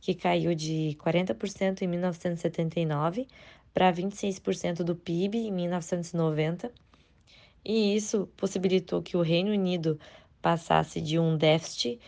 que 0.00 0.12
caiu 0.12 0.56
de 0.56 0.96
40% 0.98 1.82
em 1.82 1.86
1979 1.86 3.28
para 3.72 3.92
26% 3.92 4.82
do 4.82 4.96
PIB 4.96 5.38
em 5.38 5.52
1990. 5.52 6.68
E 7.64 7.94
isso 7.94 8.28
possibilitou 8.36 9.00
que 9.00 9.16
o 9.16 9.22
Reino 9.22 9.52
Unido 9.52 10.00
passasse 10.40 11.00
de 11.00 11.16
um 11.16 11.36
déficit 11.36 12.00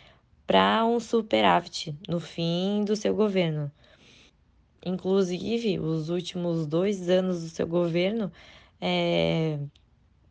para 0.44 0.84
um 0.84 0.98
superávit 0.98 1.96
no 2.08 2.18
fim 2.18 2.84
do 2.84 2.96
seu 2.96 3.14
governo. 3.14 3.70
Inclusive, 4.84 5.78
os 5.78 6.10
últimos 6.10 6.66
dois 6.66 7.08
anos 7.08 7.42
do 7.42 7.48
seu 7.48 7.66
governo, 7.66 8.30
é, 8.80 9.58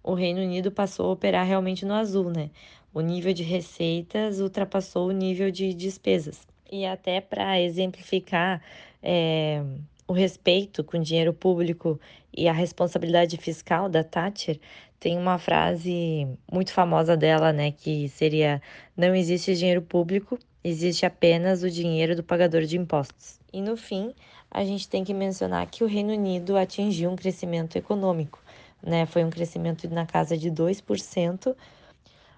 o 0.04 0.14
Reino 0.14 0.42
Unido 0.42 0.72
passou 0.72 1.08
a 1.08 1.14
operar 1.14 1.46
realmente 1.46 1.86
no 1.86 1.94
azul, 1.94 2.30
né? 2.30 2.50
O 2.94 3.02
nível 3.02 3.34
de 3.34 3.44
receitas 3.44 4.40
ultrapassou 4.40 5.08
o 5.08 5.12
nível 5.12 5.50
de 5.50 5.74
despesas 5.74 6.46
e 6.72 6.86
até 6.86 7.22
para 7.22 7.62
exemplificar 7.62 8.62
é, 9.02 9.64
o 10.08 10.14
respeito 10.14 10.84
com 10.84 10.98
o 10.98 11.04
dinheiro 11.04 11.32
público 11.32 12.00
e 12.36 12.48
a 12.48 12.54
responsabilidade 12.54 13.38
fiscal 13.38 13.88
da 13.88 14.04
Thatcher, 14.04 14.60
tem 15.00 15.18
uma 15.18 15.38
frase 15.38 16.28
muito 16.52 16.72
famosa 16.72 17.16
dela, 17.16 17.54
né, 17.54 17.72
que 17.72 18.10
seria: 18.10 18.62
não 18.98 19.14
existe 19.14 19.56
dinheiro 19.56 19.82
público, 19.82 20.40
existe 20.64 21.06
apenas 21.06 21.62
o 21.62 21.70
dinheiro 21.70 22.16
do 22.16 22.24
pagador 22.24 22.64
de 22.64 22.78
impostos. 22.78 23.40
E 23.52 23.62
no 23.62 23.78
fim, 23.78 24.14
a 24.54 24.64
gente 24.64 24.88
tem 24.88 25.04
que 25.04 25.16
mencionar 25.16 25.66
que 25.66 25.84
o 25.84 25.88
Reino 25.88 26.14
Unido 26.14 26.56
atingiu 26.56 27.10
um 27.10 27.16
crescimento 27.16 27.76
econômico, 27.76 28.40
né? 28.84 29.08
Foi 29.08 29.24
um 29.24 29.30
crescimento 29.32 29.90
na 29.90 30.06
casa 30.06 30.38
de 30.38 30.52
2%, 30.52 31.56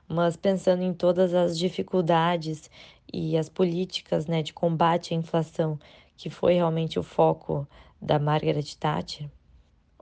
mas 0.07 0.37
pensando 0.37 0.81
em 0.81 0.93
todas 0.93 1.33
as 1.33 1.57
dificuldades 1.59 2.69
e 3.11 3.37
as 3.37 3.49
políticas 3.49 4.27
né, 4.27 4.41
de 4.41 4.53
combate 4.53 5.13
à 5.13 5.17
inflação, 5.17 5.77
que 6.15 6.29
foi 6.29 6.53
realmente 6.53 6.97
o 6.97 7.03
foco 7.03 7.67
da 8.01 8.17
Margaret 8.17 8.75
Thatcher, 8.79 9.29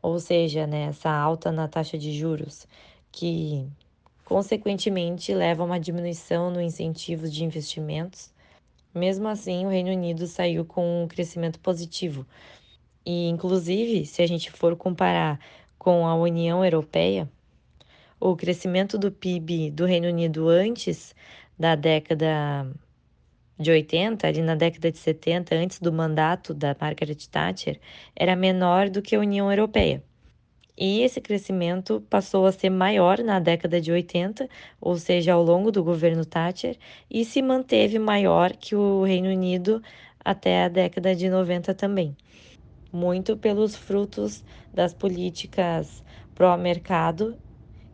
ou 0.01 0.19
seja, 0.19 0.67
né, 0.67 0.83
essa 0.89 1.09
alta 1.09 1.51
na 1.51 1.67
taxa 1.67 1.97
de 1.97 2.11
juros, 2.11 2.67
que 3.11 3.67
consequentemente 4.25 5.33
leva 5.33 5.63
a 5.63 5.65
uma 5.65 5.79
diminuição 5.79 6.51
no 6.51 6.61
incentivo 6.61 7.27
de 7.29 7.43
investimentos. 7.43 8.32
Mesmo 8.93 9.27
assim, 9.27 9.65
o 9.65 9.69
Reino 9.69 9.91
Unido 9.91 10.27
saiu 10.27 10.63
com 10.65 11.03
um 11.03 11.07
crescimento 11.07 11.59
positivo. 11.59 12.25
E, 13.05 13.27
inclusive, 13.27 14.05
se 14.05 14.21
a 14.21 14.27
gente 14.27 14.51
for 14.51 14.75
comparar 14.75 15.39
com 15.77 16.07
a 16.07 16.15
União 16.15 16.63
Europeia, 16.63 17.29
o 18.19 18.35
crescimento 18.35 18.97
do 18.97 19.11
PIB 19.11 19.71
do 19.71 19.85
Reino 19.85 20.07
Unido 20.07 20.47
antes 20.47 21.15
da 21.57 21.75
década 21.75 22.71
de 23.59 23.71
80, 23.71 24.27
ali 24.27 24.41
na 24.41 24.55
década 24.55 24.91
de 24.91 24.97
70, 24.97 25.55
antes 25.55 25.79
do 25.79 25.91
mandato 25.91 26.53
da 26.53 26.75
Margaret 26.79 27.15
Thatcher, 27.29 27.79
era 28.15 28.35
menor 28.35 28.89
do 28.89 29.01
que 29.01 29.15
a 29.15 29.19
União 29.19 29.51
Europeia. 29.51 30.03
E 30.77 31.01
esse 31.01 31.21
crescimento 31.21 32.01
passou 32.09 32.45
a 32.45 32.51
ser 32.51 32.69
maior 32.69 33.19
na 33.19 33.39
década 33.39 33.79
de 33.79 33.91
80, 33.91 34.49
ou 34.81 34.97
seja, 34.97 35.33
ao 35.33 35.43
longo 35.43 35.71
do 35.71 35.83
governo 35.83 36.25
Thatcher, 36.25 36.77
e 37.09 37.23
se 37.23 37.41
manteve 37.41 37.99
maior 37.99 38.55
que 38.55 38.75
o 38.75 39.03
Reino 39.03 39.29
Unido 39.29 39.81
até 40.23 40.63
a 40.63 40.69
década 40.69 41.15
de 41.15 41.29
90 41.29 41.73
também. 41.75 42.17
Muito 42.91 43.37
pelos 43.37 43.75
frutos 43.75 44.43
das 44.73 44.93
políticas 44.93 46.03
pró-mercado 46.33 47.37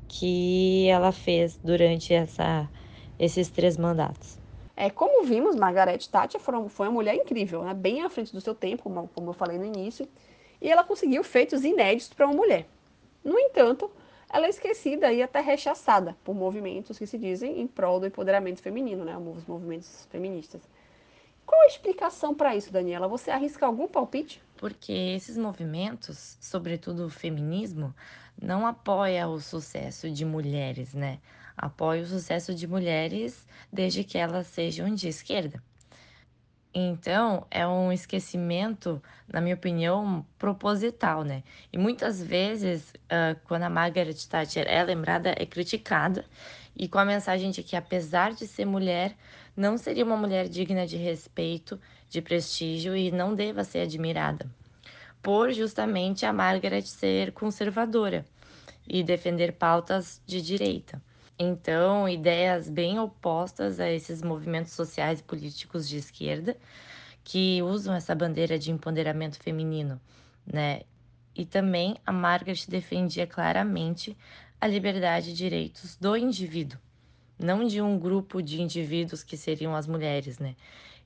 que 0.08 0.88
ela 0.88 1.12
fez 1.12 1.60
durante 1.64 2.14
essa, 2.14 2.70
esses 3.18 3.50
três 3.50 3.78
mandatos. 3.78 4.40
É, 4.76 4.90
como 4.90 5.26
vimos, 5.26 5.56
Margaret 5.56 6.00
Thatcher 6.10 6.40
foi 6.40 6.88
uma 6.88 6.94
mulher 6.94 7.16
incrível, 7.16 7.64
né? 7.64 7.74
bem 7.74 8.02
à 8.02 8.10
frente 8.10 8.32
do 8.32 8.40
seu 8.40 8.56
tempo, 8.56 8.84
como, 8.84 9.30
eu 9.30 9.34
falei 9.34 9.58
no 9.58 9.66
início, 9.66 10.08
e 10.62 10.70
ela 10.70 10.84
conseguiu 10.84 11.24
feitos 11.24 11.64
inéditos 11.64 12.14
para 12.14 12.26
uma 12.26 12.36
mulher. 12.36 12.68
No 13.24 13.38
entanto, 13.38 13.92
ela 14.32 14.46
é 14.46 14.50
esquecida 14.50 15.12
e 15.12 15.22
até 15.24 15.42
rechaçada 15.42 16.16
por 16.24 16.36
movimentos 16.36 16.98
que 16.98 17.08
se 17.08 17.18
dizem 17.18 17.60
em 17.60 17.68
prol 17.68 18.00
do 18.00 18.06
empoderamento 18.06 18.62
feminino, 18.62 19.04
né? 19.04 19.18
Os 19.18 19.46
movimentos 19.46 20.08
feministas. 20.12 20.62
Qual 21.46 21.60
a 21.62 21.68
explicação 21.68 22.36
para 22.36 22.56
isso, 22.56 22.72
Daniela? 22.72 23.08
Você 23.08 23.32
arrisca 23.32 23.66
algum 23.66 23.88
palpite? 23.88 24.40
Porque 24.56 24.92
esses 24.92 25.36
movimentos, 25.36 26.38
sobretudo 26.40 27.08
o 27.08 27.10
feminismo, 27.10 27.94
não 28.40 28.68
apoia 28.68 29.28
o 29.28 29.42
sucesso 29.42 30.12
de 30.12 30.24
mulheres, 30.24 30.94
né? 30.94 31.20
Apoia 31.58 32.04
o 32.04 32.08
sucesso 32.08 32.54
de 32.54 32.68
mulheres 32.68 33.48
desde 33.74 34.04
que 34.04 34.18
elas 34.18 34.46
sejam 34.46 34.94
de 34.94 35.08
esquerda. 35.08 35.62
Então, 36.82 37.46
é 37.52 37.68
um 37.68 37.92
esquecimento, 37.92 39.04
na 39.28 39.42
minha 39.42 39.56
opinião, 39.56 40.26
proposital, 40.38 41.26
né? 41.26 41.44
E 41.74 41.78
muitas 41.78 42.24
vezes, 42.24 42.94
uh, 43.12 43.38
quando 43.44 43.64
a 43.64 43.70
Margaret 43.70 44.14
Thatcher 44.14 44.66
é 44.66 44.82
lembrada, 44.82 45.36
é 45.38 45.46
criticada, 45.46 46.24
e 46.78 46.88
com 46.88 46.98
a 46.98 47.04
mensagem 47.04 47.52
de 47.52 47.64
que, 47.64 47.76
apesar 47.76 48.34
de 48.34 48.48
ser 48.48 48.64
mulher, 48.64 49.14
não 49.58 49.78
seria 49.78 50.06
uma 50.06 50.16
mulher 50.16 50.48
digna 50.48 50.88
de 50.88 50.96
respeito, 50.96 51.78
de 52.10 52.22
prestígio 52.22 52.96
e 52.96 53.12
não 53.12 53.36
deva 53.36 53.66
ser 53.66 53.80
admirada, 53.80 54.50
por 55.22 55.52
justamente 55.52 56.26
a 56.26 56.32
Margaret 56.32 56.84
ser 56.84 57.34
conservadora 57.34 58.26
e 58.88 59.04
defender 59.04 59.52
pautas 59.52 60.22
de 60.26 60.42
direita. 60.42 61.02
Então, 61.42 62.08
ideias 62.10 62.70
bem 62.70 63.00
opostas 63.00 63.80
a 63.80 63.90
esses 63.90 64.22
movimentos 64.22 64.74
sociais 64.74 65.22
e 65.22 65.24
políticos 65.24 65.88
de 65.88 65.96
esquerda 65.98 66.58
que 67.24 67.62
usam 67.64 67.96
essa 67.96 68.14
bandeira 68.14 68.60
de 68.60 68.72
empoderamento 68.72 69.40
feminino, 69.40 70.02
né? 70.46 70.82
E 71.36 71.46
também 71.46 71.96
a 72.06 72.12
Margaret 72.12 72.66
defendia 72.68 73.26
claramente 73.26 74.18
a 74.60 74.68
liberdade 74.68 75.30
e 75.32 75.34
direitos 75.34 75.96
do 75.96 76.18
indivíduo, 76.18 76.80
não 77.40 77.66
de 77.66 77.82
um 77.82 77.98
grupo 77.98 78.42
de 78.42 78.62
indivíduos 78.62 79.24
que 79.24 79.38
seriam 79.38 79.76
as 79.76 79.88
mulheres, 79.88 80.40
né? 80.40 80.56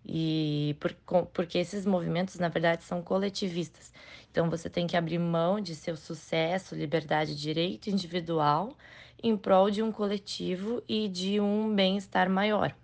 E 0.06 0.76
por, 0.80 0.94
porque 1.34 1.60
esses 1.60 1.86
movimentos, 1.86 2.40
na 2.40 2.50
verdade, 2.50 2.84
são 2.84 3.02
coletivistas. 3.04 3.94
Então, 4.32 4.50
você 4.50 4.70
tem 4.70 4.88
que 4.88 4.98
abrir 4.98 5.20
mão 5.20 5.62
de 5.62 5.76
seu 5.76 5.96
sucesso, 5.96 6.76
liberdade 6.76 7.36
direito 7.36 7.90
individual 7.90 8.76
em 9.24 9.38
prol 9.38 9.72
de 9.72 9.82
um 9.82 9.92
coletivo 9.92 10.84
e 10.88 11.08
de 11.08 11.40
um 11.40 11.74
bem-estar 11.74 12.30
maior. 12.30 12.76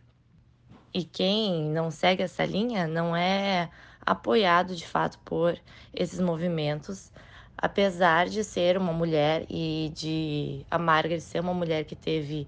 E 0.93 1.03
quem 1.03 1.65
não 1.65 1.91
segue 1.91 2.23
essa 2.23 2.45
linha 2.45 2.87
não 2.87 3.15
é 3.15 3.69
apoiado 4.05 4.73
de 4.75 4.87
fato 4.87 5.19
por 5.19 5.59
esses 5.93 6.19
movimentos, 6.19 7.11
apesar 7.57 8.29
de 8.29 8.43
ser 8.43 8.77
uma 8.77 8.93
mulher 8.93 9.45
e 9.49 9.91
de 9.93 10.65
a 10.71 10.79
Margaret 10.79 11.19
ser 11.19 11.41
uma 11.41 11.53
mulher 11.53 11.83
que 11.83 11.95
teve 11.95 12.47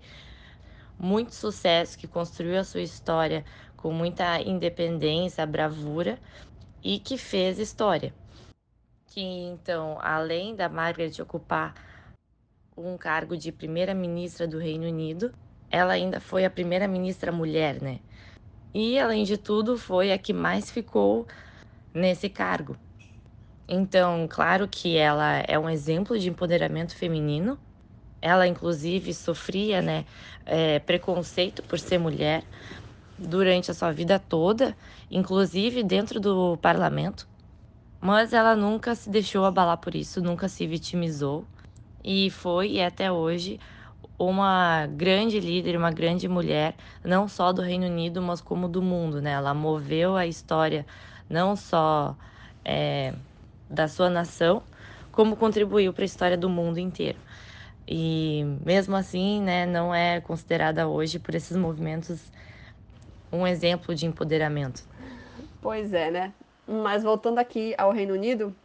muito 0.97 1.35
sucesso, 1.35 1.97
que 1.97 2.07
construiu 2.07 2.59
a 2.59 2.63
sua 2.63 2.81
história 2.81 3.43
com 3.75 3.91
muita 3.91 4.39
independência, 4.41 5.45
bravura 5.45 6.17
e 6.83 6.97
que 6.97 7.17
fez 7.17 7.59
história. 7.59 8.13
Que 9.07 9.21
então, 9.21 9.97
além 10.01 10.55
da 10.55 10.69
Margaret 10.69 11.11
ocupar 11.19 11.73
um 12.87 12.97
cargo 12.97 13.37
de 13.37 13.51
primeira-ministra 13.51 14.47
do 14.47 14.57
Reino 14.57 14.85
Unido. 14.85 15.31
Ela 15.69 15.93
ainda 15.93 16.19
foi 16.19 16.45
a 16.45 16.49
primeira-ministra 16.49 17.31
mulher, 17.31 17.81
né? 17.81 17.99
E, 18.73 18.99
além 18.99 19.23
de 19.23 19.37
tudo, 19.37 19.77
foi 19.77 20.11
a 20.11 20.17
que 20.17 20.33
mais 20.33 20.71
ficou 20.71 21.27
nesse 21.93 22.29
cargo. 22.29 22.77
Então, 23.67 24.27
claro 24.29 24.67
que 24.67 24.97
ela 24.97 25.39
é 25.47 25.57
um 25.57 25.69
exemplo 25.69 26.19
de 26.19 26.29
empoderamento 26.29 26.95
feminino. 26.95 27.57
Ela, 28.21 28.47
inclusive, 28.47 29.13
sofria 29.13 29.81
né, 29.81 30.05
é, 30.45 30.79
preconceito 30.79 31.63
por 31.63 31.79
ser 31.79 31.97
mulher 31.97 32.43
durante 33.17 33.71
a 33.71 33.73
sua 33.73 33.91
vida 33.91 34.19
toda, 34.19 34.75
inclusive 35.09 35.83
dentro 35.83 36.19
do 36.19 36.57
parlamento. 36.57 37.27
Mas 38.01 38.33
ela 38.33 38.55
nunca 38.55 38.95
se 38.95 39.09
deixou 39.09 39.45
abalar 39.45 39.77
por 39.77 39.95
isso, 39.95 40.21
nunca 40.21 40.49
se 40.49 40.67
vitimizou 40.67 41.47
e 42.03 42.29
foi 42.29 42.71
e 42.71 42.79
é 42.79 42.85
até 42.85 43.11
hoje 43.11 43.59
uma 44.17 44.85
grande 44.87 45.39
líder, 45.39 45.75
uma 45.75 45.91
grande 45.91 46.27
mulher, 46.27 46.75
não 47.03 47.27
só 47.27 47.51
do 47.51 47.61
Reino 47.61 47.87
Unido, 47.87 48.21
mas 48.21 48.39
como 48.39 48.67
do 48.67 48.81
mundo, 48.81 49.21
né? 49.21 49.31
Ela 49.31 49.53
moveu 49.53 50.15
a 50.15 50.27
história 50.27 50.85
não 51.29 51.55
só 51.55 52.15
é, 52.63 53.13
da 53.69 53.87
sua 53.87 54.09
nação, 54.09 54.61
como 55.11 55.35
contribuiu 55.35 55.91
para 55.91 56.03
a 56.03 56.05
história 56.05 56.37
do 56.37 56.49
mundo 56.49 56.77
inteiro. 56.77 57.17
E 57.87 58.43
mesmo 58.63 58.95
assim, 58.95 59.41
né, 59.41 59.65
não 59.65 59.93
é 59.93 60.21
considerada 60.21 60.87
hoje 60.87 61.17
por 61.17 61.33
esses 61.33 61.57
movimentos 61.57 62.31
um 63.31 63.47
exemplo 63.47 63.95
de 63.95 64.05
empoderamento. 64.05 64.83
Pois 65.61 65.93
é, 65.93 66.11
né? 66.11 66.33
Mas 66.67 67.01
voltando 67.01 67.39
aqui 67.39 67.73
ao 67.77 67.91
Reino 67.91 68.13
Unido, 68.13 68.55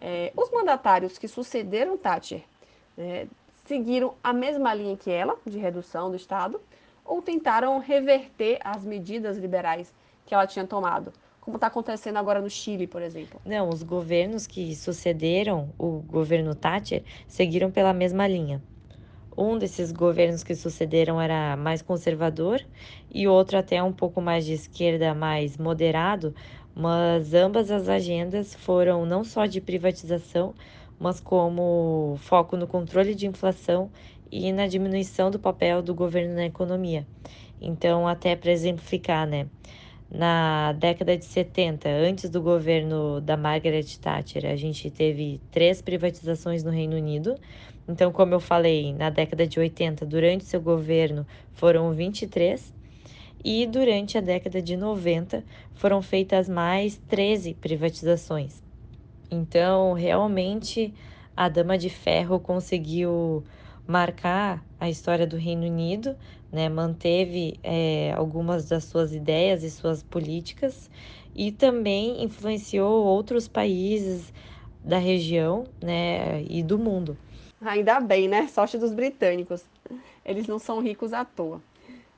é, 0.00 0.32
os 0.36 0.50
mandatários 0.50 1.18
que 1.18 1.28
sucederam 1.28 1.96
Thatcher 1.96 2.42
é, 2.98 3.26
seguiram 3.64 4.14
a 4.22 4.32
mesma 4.32 4.74
linha 4.74 4.96
que 4.96 5.10
ela, 5.10 5.36
de 5.46 5.58
redução 5.58 6.10
do 6.10 6.16
Estado, 6.16 6.60
ou 7.04 7.20
tentaram 7.20 7.78
reverter 7.78 8.58
as 8.64 8.84
medidas 8.84 9.36
liberais 9.36 9.92
que 10.26 10.34
ela 10.34 10.46
tinha 10.46 10.66
tomado, 10.66 11.12
como 11.44 11.58
está 11.58 11.66
acontecendo 11.66 12.16
agora 12.16 12.40
no 12.40 12.48
Chile, 12.48 12.86
por 12.86 13.02
exemplo? 13.02 13.38
Não, 13.44 13.68
os 13.68 13.82
governos 13.82 14.46
que 14.46 14.74
sucederam 14.74 15.68
o 15.78 16.00
governo 16.00 16.54
Thatcher 16.54 17.02
seguiram 17.28 17.70
pela 17.70 17.92
mesma 17.92 18.26
linha. 18.26 18.62
Um 19.36 19.58
desses 19.58 19.92
governos 19.92 20.42
que 20.42 20.54
sucederam 20.54 21.20
era 21.20 21.54
mais 21.56 21.82
conservador 21.82 22.64
e 23.12 23.28
outro 23.28 23.58
até 23.58 23.82
um 23.82 23.92
pouco 23.92 24.22
mais 24.22 24.46
de 24.46 24.54
esquerda, 24.54 25.12
mais 25.12 25.58
moderado, 25.58 26.34
mas 26.74 27.34
ambas 27.34 27.70
as 27.70 27.90
agendas 27.90 28.54
foram 28.54 29.04
não 29.04 29.22
só 29.22 29.44
de 29.44 29.60
privatização, 29.60 30.54
mas 30.98 31.20
como 31.20 32.16
foco 32.18 32.56
no 32.56 32.66
controle 32.66 33.14
de 33.14 33.26
inflação 33.26 33.90
e 34.30 34.52
na 34.52 34.66
diminuição 34.66 35.30
do 35.30 35.38
papel 35.38 35.82
do 35.82 35.94
governo 35.94 36.34
na 36.34 36.46
economia. 36.46 37.06
Então, 37.60 38.06
até 38.08 38.36
para 38.36 38.52
exemplificar, 38.52 39.26
né? 39.26 39.48
Na 40.10 40.72
década 40.72 41.16
de 41.16 41.24
70, 41.24 41.88
antes 41.88 42.30
do 42.30 42.40
governo 42.42 43.20
da 43.20 43.36
Margaret 43.36 43.84
Thatcher, 44.00 44.46
a 44.46 44.56
gente 44.56 44.90
teve 44.90 45.42
três 45.50 45.82
privatizações 45.82 46.62
no 46.62 46.70
Reino 46.70 46.96
Unido. 46.96 47.34
Então, 47.88 48.12
como 48.12 48.34
eu 48.34 48.40
falei, 48.40 48.92
na 48.94 49.10
década 49.10 49.46
de 49.46 49.58
80, 49.58 50.06
durante 50.06 50.44
seu 50.44 50.60
governo, 50.60 51.26
foram 51.52 51.92
23. 51.92 52.72
E 53.44 53.66
durante 53.66 54.18
a 54.18 54.20
década 54.22 54.62
de 54.62 54.76
90, 54.76 55.44
foram 55.74 56.00
feitas 56.02 56.48
mais 56.48 56.98
13 57.08 57.54
privatizações. 57.54 58.63
Então, 59.34 59.92
realmente, 59.92 60.94
a 61.36 61.48
Dama 61.48 61.76
de 61.76 61.90
Ferro 61.90 62.38
conseguiu 62.38 63.42
marcar 63.86 64.64
a 64.78 64.88
história 64.88 65.26
do 65.26 65.36
Reino 65.36 65.66
Unido, 65.66 66.16
né? 66.52 66.68
manteve 66.68 67.58
é, 67.62 68.12
algumas 68.16 68.68
das 68.68 68.84
suas 68.84 69.12
ideias 69.12 69.62
e 69.62 69.70
suas 69.70 70.02
políticas 70.02 70.88
e 71.34 71.50
também 71.50 72.22
influenciou 72.22 73.04
outros 73.04 73.48
países 73.48 74.32
da 74.82 74.98
região 74.98 75.64
né? 75.82 76.42
e 76.48 76.62
do 76.62 76.78
mundo. 76.78 77.16
Ainda 77.60 77.98
bem, 77.98 78.28
né? 78.28 78.46
Sorte 78.48 78.78
dos 78.78 78.92
britânicos. 78.92 79.64
Eles 80.24 80.46
não 80.46 80.58
são 80.58 80.80
ricos 80.80 81.12
à 81.12 81.24
toa. 81.24 81.60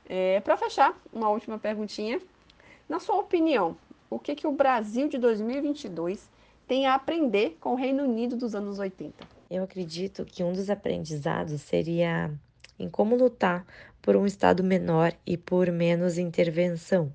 É, 0.09 0.40
Para 0.40 0.57
fechar, 0.57 0.96
uma 1.12 1.29
última 1.31 1.59
perguntinha. 1.59 2.20
Na 2.88 3.00
sua 3.00 3.16
opinião, 3.16 3.76
o 4.11 4.18
que, 4.18 4.35
que 4.35 4.46
o 4.46 4.52
Brasil 4.52 5.09
de 5.09 5.18
2022 5.18 6.29
tem 6.66 6.87
a 6.87 6.94
aprender 6.94 7.57
com 7.61 7.72
o 7.72 7.76
Reino 7.76 8.05
Unido 8.05 8.37
dos 8.37 8.55
anos 8.55 8.79
80? 8.79 9.14
Eu 9.50 9.62
acredito 9.62 10.24
que 10.24 10.42
um 10.42 10.52
dos 10.52 10.68
aprendizados 10.68 11.61
seria 11.62 12.33
em 12.79 12.90
como 12.90 13.16
lutar 13.16 13.64
por 14.02 14.16
um 14.16 14.26
Estado 14.26 14.62
menor 14.62 15.12
e 15.26 15.37
por 15.37 15.70
menos 15.70 16.18
intervenção. 16.18 17.12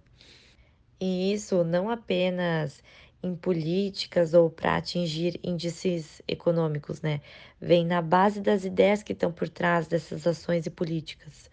E 0.99 1.33
isso 1.33 1.63
não 1.63 1.89
apenas 1.89 2.81
em 3.23 3.35
políticas 3.35 4.33
ou 4.33 4.49
para 4.49 4.77
atingir 4.77 5.39
índices 5.43 6.21
econômicos, 6.27 7.01
né? 7.01 7.21
Vem 7.59 7.85
na 7.85 8.01
base 8.01 8.41
das 8.41 8.65
ideias 8.65 9.03
que 9.03 9.13
estão 9.13 9.31
por 9.31 9.47
trás 9.47 9.87
dessas 9.87 10.25
ações 10.25 10.65
e 10.65 10.69
políticas. 10.69 11.49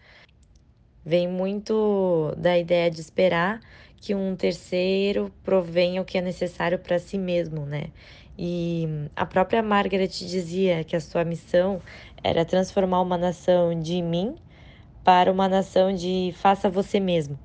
Vem 1.05 1.27
muito 1.27 2.33
da 2.37 2.57
ideia 2.57 2.89
de 2.89 3.01
esperar 3.01 3.61
que 3.99 4.15
um 4.15 4.35
terceiro 4.35 5.31
provenha 5.43 6.01
o 6.01 6.05
que 6.05 6.17
é 6.17 6.21
necessário 6.21 6.79
para 6.79 6.99
si 6.99 7.17
mesmo, 7.17 7.65
né? 7.65 7.87
E 8.37 8.87
a 9.15 9.25
própria 9.25 9.61
Margaret 9.61 10.07
dizia 10.07 10.83
que 10.83 10.95
a 10.95 11.01
sua 11.01 11.25
missão 11.25 11.81
era 12.23 12.45
transformar 12.45 13.01
uma 13.01 13.17
nação 13.17 13.77
de 13.77 14.01
mim 14.01 14.35
para 15.03 15.31
uma 15.31 15.49
nação 15.49 15.93
de 15.93 16.33
faça 16.37 16.69
você 16.69 16.99
mesmo. 16.99 17.37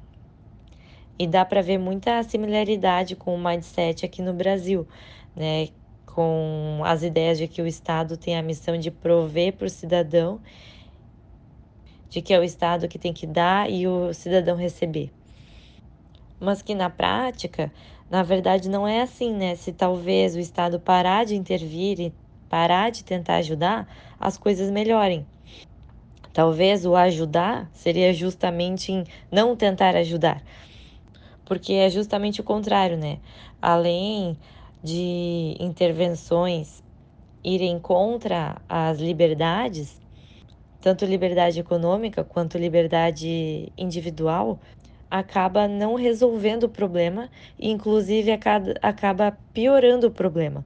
E 1.18 1.26
dá 1.26 1.44
para 1.44 1.62
ver 1.62 1.78
muita 1.78 2.22
similaridade 2.22 3.16
com 3.16 3.34
o 3.34 3.42
mindset 3.42 4.04
aqui 4.04 4.22
no 4.22 4.32
Brasil, 4.32 4.86
né? 5.34 5.68
com 6.06 6.80
as 6.84 7.02
ideias 7.02 7.38
de 7.38 7.48
que 7.48 7.60
o 7.60 7.66
Estado 7.66 8.16
tem 8.16 8.36
a 8.36 8.42
missão 8.42 8.78
de 8.78 8.90
prover 8.90 9.54
para 9.54 9.66
o 9.66 9.70
cidadão, 9.70 10.40
de 12.08 12.22
que 12.22 12.32
é 12.32 12.38
o 12.38 12.44
Estado 12.44 12.86
que 12.86 13.00
tem 13.00 13.12
que 13.12 13.26
dar 13.26 13.68
e 13.68 13.88
o 13.88 14.14
cidadão 14.14 14.56
receber. 14.56 15.10
Mas 16.40 16.62
que 16.62 16.74
na 16.74 16.90
prática, 16.90 17.72
na 18.10 18.22
verdade, 18.22 18.68
não 18.68 18.86
é 18.86 19.02
assim, 19.02 19.32
né? 19.32 19.54
Se 19.54 19.72
talvez 19.72 20.36
o 20.36 20.40
Estado 20.40 20.78
parar 20.80 21.24
de 21.24 21.34
intervir 21.34 22.00
e 22.00 22.14
parar 22.48 22.90
de 22.90 23.04
tentar 23.04 23.36
ajudar, 23.36 23.88
as 24.18 24.36
coisas 24.36 24.70
melhorem. 24.70 25.26
Talvez 26.32 26.84
o 26.84 26.96
ajudar 26.96 27.70
seria 27.72 28.12
justamente 28.12 28.92
em 28.92 29.04
não 29.30 29.56
tentar 29.56 29.94
ajudar, 29.96 30.42
porque 31.44 31.74
é 31.74 31.88
justamente 31.88 32.40
o 32.40 32.44
contrário, 32.44 32.96
né? 32.96 33.20
Além 33.62 34.36
de 34.82 35.56
intervenções 35.60 36.82
irem 37.44 37.78
contra 37.78 38.60
as 38.68 38.98
liberdades, 38.98 40.00
tanto 40.80 41.04
liberdade 41.04 41.60
econômica 41.60 42.24
quanto 42.24 42.58
liberdade 42.58 43.72
individual, 43.78 44.60
acaba 45.18 45.68
não 45.68 45.94
resolvendo 45.94 46.64
o 46.64 46.68
problema 46.68 47.28
e, 47.58 47.70
inclusive, 47.70 48.30
acaba 48.82 49.38
piorando 49.52 50.06
o 50.08 50.10
problema 50.10 50.64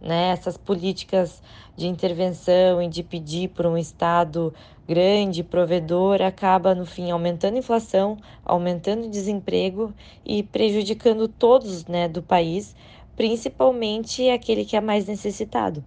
né? 0.00 0.28
Essas 0.30 0.56
políticas 0.56 1.42
de 1.76 1.86
intervenção 1.86 2.80
e 2.80 2.88
de 2.88 3.02
pedir 3.02 3.48
por 3.48 3.66
um 3.66 3.76
Estado 3.76 4.54
grande, 4.88 5.42
provedor, 5.42 6.22
acaba 6.22 6.74
no 6.74 6.86
fim 6.86 7.10
aumentando 7.10 7.56
a 7.56 7.58
inflação, 7.58 8.16
aumentando 8.44 9.06
o 9.06 9.10
desemprego 9.10 9.92
e 10.24 10.42
prejudicando 10.42 11.26
todos 11.26 11.86
né, 11.86 12.08
do 12.08 12.22
país, 12.22 12.74
principalmente 13.16 14.28
aquele 14.30 14.64
que 14.64 14.76
é 14.76 14.80
mais 14.80 15.06
necessitado. 15.06 15.84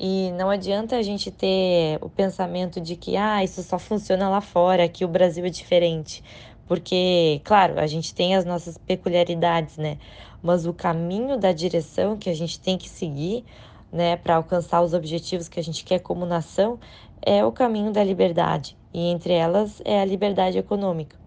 E 0.00 0.32
não 0.32 0.50
adianta 0.50 0.96
a 0.96 1.02
gente 1.02 1.30
ter 1.30 1.98
o 2.00 2.08
pensamento 2.08 2.80
de 2.80 2.96
que 2.96 3.16
ah, 3.16 3.44
isso 3.44 3.62
só 3.62 3.78
funciona 3.78 4.28
lá 4.28 4.40
fora, 4.40 4.88
que 4.88 5.04
o 5.04 5.08
Brasil 5.08 5.44
é 5.44 5.50
diferente. 5.50 6.22
Porque, 6.66 7.40
claro, 7.44 7.78
a 7.78 7.86
gente 7.86 8.14
tem 8.14 8.34
as 8.34 8.44
nossas 8.44 8.78
peculiaridades, 8.78 9.76
né? 9.76 9.98
Mas 10.42 10.66
o 10.66 10.72
caminho 10.72 11.38
da 11.38 11.52
direção 11.52 12.16
que 12.16 12.30
a 12.30 12.34
gente 12.34 12.60
tem 12.60 12.78
que 12.78 12.88
seguir, 12.88 13.44
né, 13.92 14.16
para 14.16 14.36
alcançar 14.36 14.82
os 14.82 14.92
objetivos 14.94 15.48
que 15.48 15.60
a 15.60 15.62
gente 15.62 15.84
quer 15.84 16.00
como 16.00 16.26
nação, 16.26 16.78
é 17.22 17.44
o 17.44 17.52
caminho 17.52 17.92
da 17.92 18.04
liberdade. 18.04 18.76
E 18.92 19.08
entre 19.08 19.32
elas 19.32 19.80
é 19.84 20.00
a 20.00 20.04
liberdade 20.04 20.58
econômica. 20.58 21.23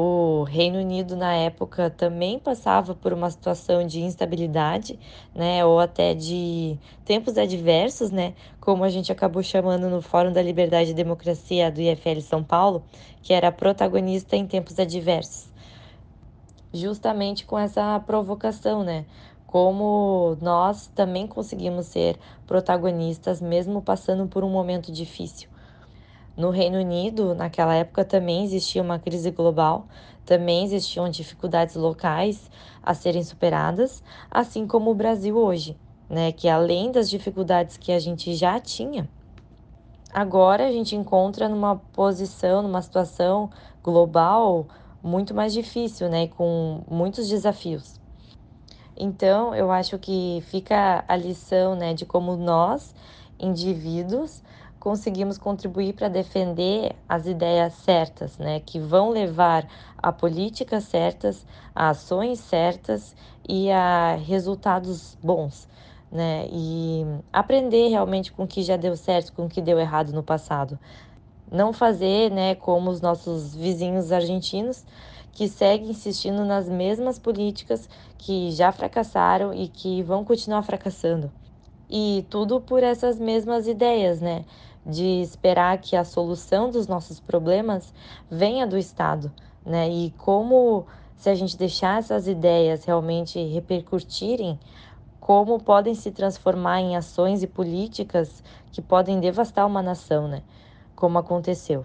O 0.00 0.44
Reino 0.44 0.78
Unido, 0.78 1.16
na 1.16 1.34
época, 1.34 1.90
também 1.90 2.38
passava 2.38 2.94
por 2.94 3.12
uma 3.12 3.28
situação 3.28 3.84
de 3.84 4.00
instabilidade, 4.00 4.96
né, 5.34 5.64
ou 5.64 5.80
até 5.80 6.14
de 6.14 6.78
tempos 7.04 7.36
adversos, 7.36 8.12
né, 8.12 8.32
como 8.60 8.84
a 8.84 8.88
gente 8.90 9.10
acabou 9.10 9.42
chamando 9.42 9.90
no 9.90 10.00
Fórum 10.00 10.32
da 10.32 10.40
Liberdade 10.40 10.92
e 10.92 10.94
Democracia 10.94 11.68
do 11.68 11.80
IFL 11.80 12.20
São 12.20 12.44
Paulo, 12.44 12.84
que 13.22 13.32
era 13.32 13.50
protagonista 13.50 14.36
em 14.36 14.46
tempos 14.46 14.78
adversos. 14.78 15.48
Justamente 16.72 17.44
com 17.44 17.58
essa 17.58 17.98
provocação, 17.98 18.84
né? 18.84 19.04
Como 19.48 20.36
nós 20.40 20.86
também 20.94 21.26
conseguimos 21.26 21.86
ser 21.86 22.16
protagonistas, 22.46 23.40
mesmo 23.40 23.82
passando 23.82 24.28
por 24.28 24.44
um 24.44 24.50
momento 24.50 24.92
difícil. 24.92 25.47
No 26.38 26.50
Reino 26.50 26.78
Unido, 26.78 27.34
naquela 27.34 27.74
época, 27.74 28.04
também 28.04 28.44
existia 28.44 28.80
uma 28.80 28.96
crise 29.00 29.28
global, 29.32 29.88
também 30.24 30.64
existiam 30.64 31.08
dificuldades 31.10 31.74
locais 31.74 32.48
a 32.80 32.94
serem 32.94 33.24
superadas, 33.24 34.04
assim 34.30 34.64
como 34.64 34.92
o 34.92 34.94
Brasil 34.94 35.36
hoje, 35.36 35.76
né? 36.08 36.30
Que 36.30 36.48
além 36.48 36.92
das 36.92 37.10
dificuldades 37.10 37.76
que 37.76 37.90
a 37.90 37.98
gente 37.98 38.34
já 38.36 38.60
tinha, 38.60 39.10
agora 40.14 40.68
a 40.68 40.70
gente 40.70 40.94
encontra 40.94 41.48
numa 41.48 41.74
posição, 41.92 42.62
numa 42.62 42.82
situação 42.82 43.50
global 43.82 44.68
muito 45.02 45.34
mais 45.34 45.52
difícil, 45.52 46.08
né? 46.08 46.28
Com 46.28 46.84
muitos 46.88 47.28
desafios. 47.28 47.98
Então, 48.96 49.54
eu 49.54 49.72
acho 49.72 49.98
que 49.98 50.40
fica 50.46 51.04
a 51.08 51.16
lição, 51.16 51.74
né, 51.76 51.94
de 51.94 52.04
como 52.04 52.36
nós, 52.36 52.94
indivíduos, 53.38 54.42
conseguimos 54.78 55.38
contribuir 55.38 55.94
para 55.94 56.08
defender 56.08 56.96
as 57.08 57.26
ideias 57.26 57.74
certas, 57.74 58.38
né, 58.38 58.60
que 58.60 58.78
vão 58.80 59.10
levar 59.10 59.68
a 59.98 60.12
políticas 60.12 60.84
certas, 60.84 61.46
a 61.74 61.90
ações 61.90 62.40
certas 62.40 63.14
e 63.48 63.70
a 63.70 64.16
resultados 64.16 65.16
bons, 65.22 65.68
né, 66.10 66.46
e 66.50 67.04
aprender 67.32 67.88
realmente 67.88 68.32
com 68.32 68.44
o 68.44 68.48
que 68.48 68.62
já 68.62 68.76
deu 68.76 68.96
certo, 68.96 69.32
com 69.32 69.46
o 69.46 69.48
que 69.48 69.60
deu 69.62 69.78
errado 69.78 70.12
no 70.12 70.22
passado. 70.22 70.78
Não 71.50 71.72
fazer, 71.72 72.30
né, 72.30 72.54
como 72.54 72.90
os 72.90 73.00
nossos 73.00 73.54
vizinhos 73.54 74.12
argentinos, 74.12 74.84
que 75.32 75.48
seguem 75.48 75.90
insistindo 75.90 76.44
nas 76.44 76.68
mesmas 76.68 77.18
políticas 77.18 77.88
que 78.18 78.50
já 78.50 78.70
fracassaram 78.72 79.52
e 79.54 79.68
que 79.68 80.02
vão 80.02 80.24
continuar 80.24 80.62
fracassando. 80.62 81.32
E 81.90 82.26
tudo 82.30 82.60
por 82.60 82.82
essas 82.82 83.18
mesmas 83.18 83.66
ideias, 83.68 84.20
né? 84.20 84.44
De 84.84 85.20
esperar 85.20 85.78
que 85.78 85.96
a 85.96 86.04
solução 86.04 86.70
dos 86.70 86.86
nossos 86.86 87.20
problemas 87.20 87.92
venha 88.30 88.66
do 88.66 88.78
Estado, 88.78 89.32
né? 89.64 89.88
E 89.88 90.10
como, 90.12 90.86
se 91.16 91.28
a 91.28 91.34
gente 91.34 91.56
deixar 91.56 91.98
essas 91.98 92.26
ideias 92.26 92.84
realmente 92.84 93.38
repercutirem, 93.46 94.58
como 95.20 95.62
podem 95.62 95.94
se 95.94 96.10
transformar 96.10 96.80
em 96.80 96.96
ações 96.96 97.42
e 97.42 97.46
políticas 97.46 98.42
que 98.72 98.80
podem 98.80 99.20
devastar 99.20 99.66
uma 99.66 99.82
nação, 99.82 100.26
né? 100.26 100.42
Como 100.96 101.18
aconteceu. 101.18 101.84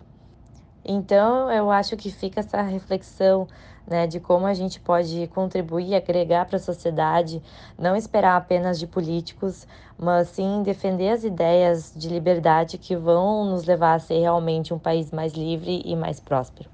Então, 0.86 1.52
eu 1.52 1.72
acho 1.72 1.96
que 1.96 2.12
fica 2.12 2.42
essa 2.42 2.62
reflexão 2.62 3.48
né, 3.88 4.08
de 4.08 4.20
como 4.20 4.46
a 4.46 4.54
gente 4.54 4.80
pode 4.80 5.28
contribuir, 5.28 5.96
agregar 5.96 6.46
para 6.46 6.58
a 6.58 6.60
sociedade, 6.60 7.42
não 7.78 7.96
esperar 7.96 8.36
apenas 8.36 8.80
de 8.80 8.88
políticos, 8.88 9.68
mas 9.98 10.30
sim 10.30 10.64
defender 10.64 11.10
as 11.10 11.24
ideias 11.24 11.94
de 11.96 12.10
liberdade 12.10 12.78
que 12.78 12.96
vão 12.96 13.46
nos 13.46 13.66
levar 13.66 13.94
a 13.94 14.00
ser 14.00 14.20
realmente 14.20 14.74
um 14.74 14.80
país 14.80 15.12
mais 15.12 15.34
livre 15.34 15.82
e 15.86 15.96
mais 15.96 16.20
próspero. 16.20 16.70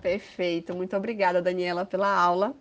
Perfeito, 0.00 0.74
muito 0.74 0.96
obrigada, 0.96 1.42
Daniela, 1.42 1.84
pela 1.84 2.08
aula. 2.08 2.54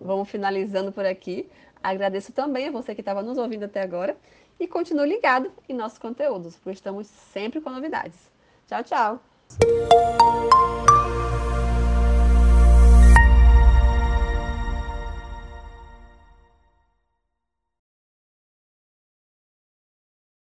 Vamos 0.00 0.28
finalizando 0.28 0.92
por 0.92 1.04
aqui. 1.04 1.48
Agradeço 1.82 2.32
também 2.32 2.68
a 2.68 2.70
você 2.70 2.94
que 2.94 3.02
estava 3.02 3.22
nos 3.22 3.38
ouvindo 3.38 3.64
até 3.64 3.82
agora 3.82 4.16
e 4.58 4.66
continue 4.66 5.08
ligado 5.08 5.52
em 5.68 5.74
nossos 5.74 5.98
conteúdos, 5.98 6.56
porque 6.56 6.70
estamos 6.70 7.06
sempre 7.06 7.60
com 7.60 7.70
novidades. 7.70 8.30
Tchau, 8.66 8.82
tchau! 8.82 9.35
Música 9.48 10.85